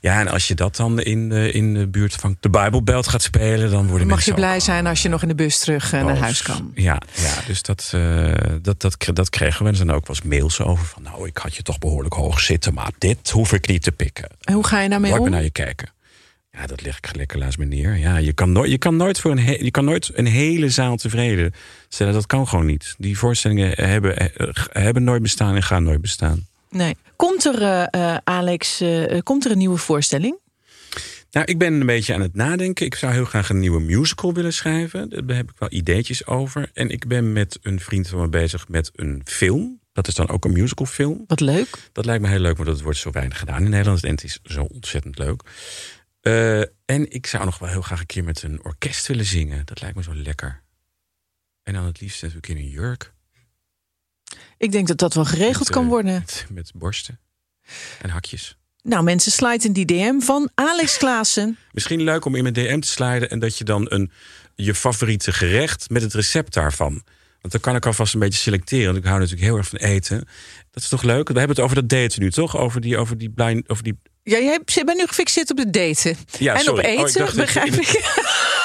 Ja, 0.00 0.20
en 0.20 0.28
als 0.28 0.48
je 0.48 0.54
dat 0.54 0.76
dan 0.76 1.00
in 1.00 1.32
in 1.32 1.74
de 1.74 1.88
buurt 1.88 2.14
van 2.14 2.36
de 2.40 2.50
Bijbelbelt 2.50 3.07
gaat 3.08 3.22
spelen, 3.22 3.70
dan 3.70 3.86
worden 3.88 4.06
Mag 4.06 4.16
mensen 4.16 4.34
je 4.34 4.40
blij 4.40 4.54
ook 4.54 4.60
zijn 4.60 4.86
als 4.86 5.02
je 5.02 5.08
nog 5.08 5.22
in 5.22 5.28
de 5.28 5.34
bus 5.34 5.58
terug 5.58 5.92
eh, 5.92 6.04
naar 6.04 6.16
huis 6.16 6.42
kan? 6.42 6.70
Ja, 6.74 7.00
ja 7.14 7.32
dus 7.46 7.62
dat, 7.62 7.90
eh, 7.94 8.32
dat, 8.62 8.80
dat, 8.80 8.96
dat 9.12 9.30
kregen 9.30 9.62
we. 9.64 9.70
En 9.70 9.76
zijn 9.76 9.90
ook 9.90 10.06
wel 10.06 10.16
eens 10.16 10.24
mails 10.24 10.60
over 10.60 10.86
van... 10.86 11.02
nou, 11.02 11.26
ik 11.26 11.36
had 11.36 11.54
je 11.56 11.62
toch 11.62 11.78
behoorlijk 11.78 12.14
hoog 12.14 12.40
zitten... 12.40 12.74
maar 12.74 12.90
dit 12.98 13.30
hoef 13.30 13.52
ik 13.52 13.68
niet 13.68 13.82
te 13.82 13.92
pikken. 13.92 14.28
En 14.40 14.54
hoe 14.54 14.66
ga 14.66 14.80
je 14.80 14.88
daarmee 14.88 15.10
ik 15.10 15.16
om? 15.16 15.22
maar 15.22 15.30
naar 15.32 15.42
je 15.42 15.50
kijken. 15.50 15.92
Ja, 16.50 16.66
dat 16.66 16.82
leg 16.82 16.96
ik 16.96 17.16
lekker 17.16 17.38
naast 17.38 17.58
me 17.58 17.64
neer. 17.64 17.96
Ja, 17.96 18.16
je 18.16 18.32
kan 18.32 18.52
nooit, 18.52 18.70
je 18.70 18.78
kan 18.78 18.96
nooit, 18.96 19.20
voor 19.20 19.30
een, 19.30 19.38
he- 19.38 19.58
je 19.60 19.70
kan 19.70 19.84
nooit 19.84 20.10
een 20.14 20.26
hele 20.26 20.70
zaal 20.70 20.96
tevreden 20.96 21.54
stellen. 21.88 22.12
Dat 22.12 22.26
kan 22.26 22.48
gewoon 22.48 22.66
niet. 22.66 22.94
Die 22.98 23.18
voorstellingen 23.18 23.72
hebben, 23.86 24.16
eh, 24.16 24.48
hebben 24.72 25.04
nooit 25.04 25.22
bestaan 25.22 25.54
en 25.54 25.62
gaan 25.62 25.82
nooit 25.82 26.00
bestaan. 26.00 26.46
Nee. 26.70 26.96
Komt 27.16 27.44
er, 27.44 27.88
Alex, 28.24 28.82
komt 29.22 29.44
er 29.44 29.50
een 29.50 29.58
nieuwe 29.58 29.76
voorstelling? 29.78 30.36
Nou, 31.30 31.46
ik 31.46 31.58
ben 31.58 31.72
een 31.72 31.86
beetje 31.86 32.14
aan 32.14 32.20
het 32.20 32.34
nadenken. 32.34 32.86
Ik 32.86 32.94
zou 32.94 33.12
heel 33.12 33.24
graag 33.24 33.48
een 33.48 33.58
nieuwe 33.58 33.80
musical 33.80 34.32
willen 34.32 34.52
schrijven. 34.52 35.08
Daar 35.26 35.36
heb 35.36 35.50
ik 35.50 35.58
wel 35.58 35.72
ideetjes 35.72 36.26
over. 36.26 36.70
En 36.72 36.88
ik 36.88 37.06
ben 37.06 37.32
met 37.32 37.58
een 37.62 37.80
vriend 37.80 38.08
van 38.08 38.20
me 38.20 38.28
bezig 38.28 38.68
met 38.68 38.90
een 38.94 39.22
film. 39.24 39.80
Dat 39.92 40.08
is 40.08 40.14
dan 40.14 40.28
ook 40.28 40.44
een 40.44 40.52
musicalfilm. 40.52 41.24
Wat 41.26 41.40
leuk. 41.40 41.90
Dat 41.92 42.04
lijkt 42.04 42.22
me 42.22 42.28
heel 42.28 42.38
leuk, 42.38 42.56
want 42.56 42.68
dat 42.68 42.80
wordt 42.80 42.98
zo 42.98 43.10
weinig 43.10 43.38
gedaan 43.38 43.64
in 43.64 43.70
Nederland. 43.70 44.04
En 44.04 44.10
het 44.10 44.24
is 44.24 44.38
zo 44.42 44.62
ontzettend 44.62 45.18
leuk. 45.18 45.42
Eh, 46.20 46.60
en 46.84 47.10
ik 47.10 47.26
zou 47.26 47.44
nog 47.44 47.58
wel 47.58 47.68
heel 47.68 47.82
graag 47.82 48.00
een 48.00 48.06
keer 48.06 48.24
met 48.24 48.42
een 48.42 48.64
orkest 48.64 49.06
willen 49.06 49.24
zingen. 49.24 49.66
Dat 49.66 49.80
lijkt 49.80 49.96
me 49.96 50.02
zo 50.02 50.14
lekker. 50.14 50.62
En 51.62 51.74
dan 51.74 51.84
het 51.84 52.00
liefst 52.00 52.22
natuurlijk 52.22 52.48
in 52.48 52.56
een 52.56 52.68
jurk. 52.68 53.12
Ik 54.58 54.72
denk 54.72 54.88
dat 54.88 54.98
dat 54.98 55.14
wel 55.14 55.24
geregeld 55.24 55.58
Met, 55.58 55.70
kan 55.70 55.82
eh, 55.82 55.88
worden. 55.88 56.12
Met, 56.12 56.46
met 56.50 56.72
borsten 56.74 57.20
en 58.02 58.10
hakjes. 58.10 58.58
Nou, 58.88 59.02
mensen, 59.02 59.32
slide 59.32 59.64
in 59.64 59.72
die 59.72 59.84
DM 59.84 60.20
van 60.20 60.50
Alex 60.54 60.96
Klaassen. 60.96 61.58
Misschien 61.72 62.02
leuk 62.02 62.24
om 62.24 62.34
in 62.34 62.42
mijn 62.42 62.54
DM 62.54 62.80
te 62.80 62.88
sliden 62.88 63.30
en 63.30 63.38
dat 63.38 63.58
je 63.58 63.64
dan 63.64 63.86
een, 63.88 64.10
je 64.54 64.74
favoriete 64.74 65.32
gerecht 65.32 65.90
met 65.90 66.02
het 66.02 66.14
recept 66.14 66.54
daarvan. 66.54 67.02
Want 67.40 67.52
dan 67.52 67.60
kan 67.60 67.76
ik 67.76 67.86
alvast 67.86 68.14
een 68.14 68.20
beetje 68.20 68.38
selecteren. 68.38 68.84
Want 68.84 68.96
ik 68.96 69.04
hou 69.04 69.18
natuurlijk 69.18 69.46
heel 69.46 69.56
erg 69.56 69.68
van 69.68 69.78
eten. 69.78 70.28
Dat 70.70 70.82
is 70.82 70.88
toch 70.88 71.02
leuk? 71.02 71.28
We 71.28 71.38
hebben 71.38 71.56
het 71.56 71.64
over 71.64 71.76
dat 71.76 71.88
daten 71.88 72.22
nu, 72.22 72.30
toch? 72.30 72.56
Over 72.56 72.80
die, 72.80 72.98
over 72.98 73.18
die 73.18 73.30
blind, 73.30 73.68
over 73.68 73.84
die. 73.84 73.98
Ja, 74.22 74.38
jij 74.38 74.84
bent 74.84 74.98
nu 74.98 75.06
gefixeerd 75.06 75.50
op 75.50 75.58
het 75.58 75.72
daten. 75.72 76.16
Ja, 76.38 76.54
en 76.54 76.60
sorry. 76.60 76.78
op 76.78 76.86
Oh, 76.86 76.92
ik 76.92 77.06
eten, 77.06 77.20
dacht 77.20 77.36
dat 77.36 77.52
je 77.52 77.60
begrijp 77.60 77.74
ik. 77.74 77.88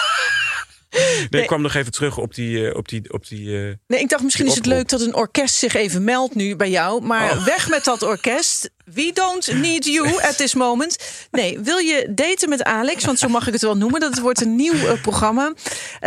Nee, 1.29 1.41
ik 1.41 1.47
kwam 1.47 1.61
nog 1.61 1.73
even 1.73 1.91
terug 1.91 2.17
op 2.17 2.33
die, 2.35 2.67
eh, 2.69 2.77
op 2.77 2.87
die, 2.89 3.13
op 3.13 3.27
die. 3.27 3.57
eh, 3.67 3.73
Nee, 3.87 3.99
ik 3.99 4.09
dacht 4.09 4.23
misschien 4.23 4.45
is 4.45 4.55
het 4.55 4.65
leuk 4.65 4.89
dat 4.89 5.01
een 5.01 5.15
orkest 5.15 5.55
zich 5.55 5.73
even 5.73 6.03
meldt 6.03 6.35
nu 6.35 6.55
bij 6.55 6.69
jou. 6.69 7.01
Maar 7.01 7.31
Oh. 7.37 7.45
weg 7.45 7.69
met 7.69 7.83
dat 7.83 8.01
orkest. 8.01 8.69
We 8.85 9.11
don't 9.13 9.53
need 9.53 9.85
you 9.85 10.17
at 10.29 10.37
this 10.37 10.53
moment. 10.53 10.97
Nee, 11.31 11.59
wil 11.59 11.77
je 11.77 12.07
daten 12.15 12.49
met 12.49 12.63
Alex? 12.63 13.05
Want 13.05 13.19
zo 13.19 13.27
mag 13.27 13.47
ik 13.47 13.53
het 13.53 13.61
wel 13.61 13.77
noemen. 13.77 13.99
Dat 13.99 14.19
wordt 14.19 14.41
een 14.41 14.55
nieuw 14.55 14.73
eh, 14.73 15.01
programma. 15.01 15.53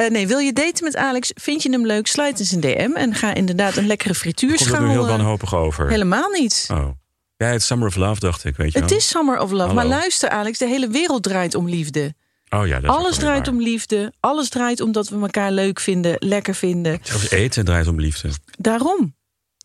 Nee, 0.08 0.26
wil 0.26 0.38
je 0.38 0.52
daten 0.52 0.84
met 0.84 0.96
Alex? 0.96 1.30
Vind 1.34 1.62
je 1.62 1.70
hem 1.70 1.86
leuk? 1.86 2.06
Sluit 2.06 2.38
eens 2.40 2.52
een 2.52 2.60
DM. 2.60 2.90
En 2.94 3.14
ga 3.14 3.34
inderdaad 3.34 3.76
een 3.76 3.86
lekkere 3.86 4.14
Komt 4.14 4.24
er 4.24 4.30
frituurschaal... 4.32 4.82
nu 4.82 4.88
heel 4.90 5.06
wanhopig 5.06 5.54
over. 5.54 5.88
helemaal 5.88 6.30
niet. 6.30 6.68
Oh. 6.72 6.88
Ja, 7.36 7.46
het 7.46 7.62
Summer 7.62 7.88
of 7.88 7.96
Love 7.96 8.20
dacht 8.20 8.44
ik, 8.44 8.56
weet 8.56 8.72
je 8.72 8.78
Het 8.78 8.88
wel. 8.90 8.98
is 8.98 9.08
Summer 9.08 9.38
of 9.40 9.50
Love. 9.50 9.60
Hallo. 9.62 9.74
Maar 9.74 9.86
luister 9.86 10.28
Alex, 10.28 10.58
de 10.58 10.66
hele 10.66 10.88
wereld 10.88 11.22
draait 11.22 11.54
om 11.54 11.68
liefde. 11.68 12.14
Oh 12.48 12.66
ja, 12.66 12.80
dat 12.80 12.90
Alles 12.90 13.16
draait 13.16 13.46
waar. 13.46 13.54
om 13.54 13.62
liefde. 13.62 14.12
Alles 14.20 14.48
draait 14.48 14.80
omdat 14.80 15.08
we 15.08 15.20
elkaar 15.20 15.52
leuk 15.52 15.80
vinden, 15.80 16.16
lekker 16.18 16.54
vinden. 16.54 16.98
Zelfs 17.02 17.30
eten 17.30 17.64
draait 17.64 17.86
om 17.86 18.00
liefde. 18.00 18.28
Daarom. 18.58 19.14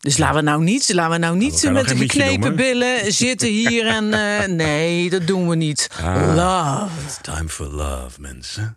Dus 0.02 0.18
laten 0.18 0.36
we 0.36 0.42
nou 0.42 0.62
niet, 0.62 0.92
laten 0.92 1.12
we 1.12 1.18
nou 1.18 1.36
niet 1.36 1.60
we 1.60 1.70
met 1.70 1.90
geknepen 1.90 2.56
billen 2.56 3.12
zitten 3.12 3.48
hier 3.58 3.86
en 3.86 4.12
eh, 4.12 4.48
nee, 4.48 5.10
dat 5.10 5.26
doen 5.26 5.48
we 5.48 5.56
niet. 5.56 5.88
Ah. 6.02 6.34
Love. 6.34 7.04
It's 7.06 7.18
time 7.20 7.48
for 7.48 7.66
love, 7.66 8.20
mensen. 8.20 8.76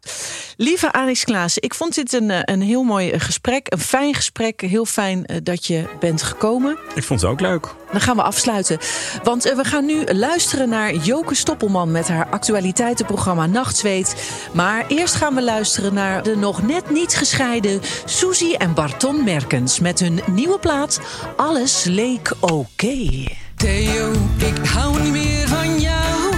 Lieve 0.57 0.91
Alex 0.91 1.23
Klaassen, 1.23 1.61
ik 1.61 1.73
vond 1.73 1.95
dit 1.95 2.13
een, 2.13 2.31
eh, 2.31 2.39
een 2.43 2.61
heel 2.61 2.83
mooi 2.83 3.09
eh, 3.11 3.19
gesprek, 3.19 3.73
een 3.73 3.79
fijn 3.79 4.13
gesprek. 4.13 4.61
Heel 4.61 4.85
fijn 4.85 5.25
dat 5.43 5.65
je 5.65 5.83
bent 5.99 6.23
gekomen. 6.23 6.77
Ik 6.95 7.03
vond 7.03 7.21
het 7.21 7.29
ook 7.29 7.39
leuk. 7.39 7.75
Dan 7.91 8.01
gaan 8.01 8.15
we 8.15 8.21
afsluiten. 8.21 8.77
Want 9.23 9.45
eh, 9.45 9.55
we 9.55 9.63
gaan 9.63 9.85
nu 9.85 10.03
luisteren 10.05 10.69
naar 10.69 10.95
Joke 10.95 11.35
Stoppelman 11.35 11.91
met 11.91 12.07
haar 12.07 12.27
actualiteitenprogramma 12.29 13.45
Nachtzweet. 13.45 14.15
Maar 14.51 14.85
eerst 14.87 15.15
gaan 15.15 15.35
we 15.35 15.43
luisteren 15.43 15.93
naar 15.93 16.23
de 16.23 16.35
nog 16.35 16.61
net 16.61 16.89
niet 16.89 17.15
gescheiden 17.15 17.81
Suzy 18.05 18.53
en 18.53 18.73
Barton 18.73 19.23
Merkens 19.23 19.79
met 19.79 19.99
hun 19.99 20.19
nieuwe 20.31 20.59
plaat 20.59 20.99
Alles 21.35 21.83
leek 21.83 22.31
oké. 22.39 23.07
Theo, 23.55 24.11
ik 24.37 24.65
hou 24.65 25.01
niet 25.01 25.11
meer 25.11 25.47
van 25.47 25.79
jou. 25.79 26.35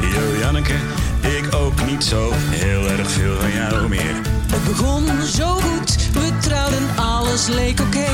Yo 0.00 0.38
Janneke, 0.40 0.74
ik 1.38 1.54
ook 1.54 1.86
niet 1.86 2.04
zo 2.04 2.30
heel 2.34 2.98
erg 2.98 3.10
veel 3.10 3.36
van 3.40 3.52
jou 3.52 3.88
meer. 3.88 4.14
Het 4.52 4.64
begon 4.64 5.22
zo 5.26 5.46
goed, 5.46 5.96
we 6.12 6.38
trouwden, 6.40 6.88
alles 6.96 7.46
leek 7.46 7.80
oké. 7.80 8.10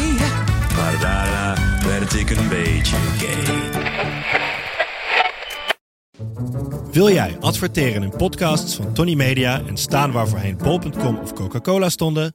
Maar 0.76 1.00
daarna 1.00 1.67
een 2.12 2.48
beetje. 2.48 2.96
Wil 6.92 7.10
jij 7.10 7.36
adverteren 7.40 8.02
in 8.02 8.16
podcasts 8.16 8.76
van 8.76 8.94
Tony 8.94 9.14
Media 9.14 9.62
en 9.66 9.76
staan 9.76 10.12
waar 10.12 10.28
voorheen 10.28 10.56
bol.com 10.56 11.18
of 11.18 11.32
Coca-Cola 11.32 11.88
stonden? 11.88 12.34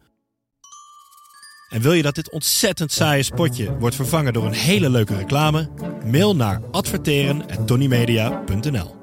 En 1.69 1.81
wil 1.81 1.93
je 1.93 2.01
dat 2.01 2.15
dit 2.15 2.31
ontzettend 2.31 2.91
saaie 2.91 3.23
spotje 3.23 3.77
wordt 3.77 3.95
vervangen 3.95 4.33
door 4.33 4.45
een 4.45 4.53
hele 4.53 4.89
leuke 4.89 5.15
reclame? 5.15 5.69
Mail 6.05 6.35
naar 6.35 6.61
adverteren@tonymedia.nl. 6.71 9.02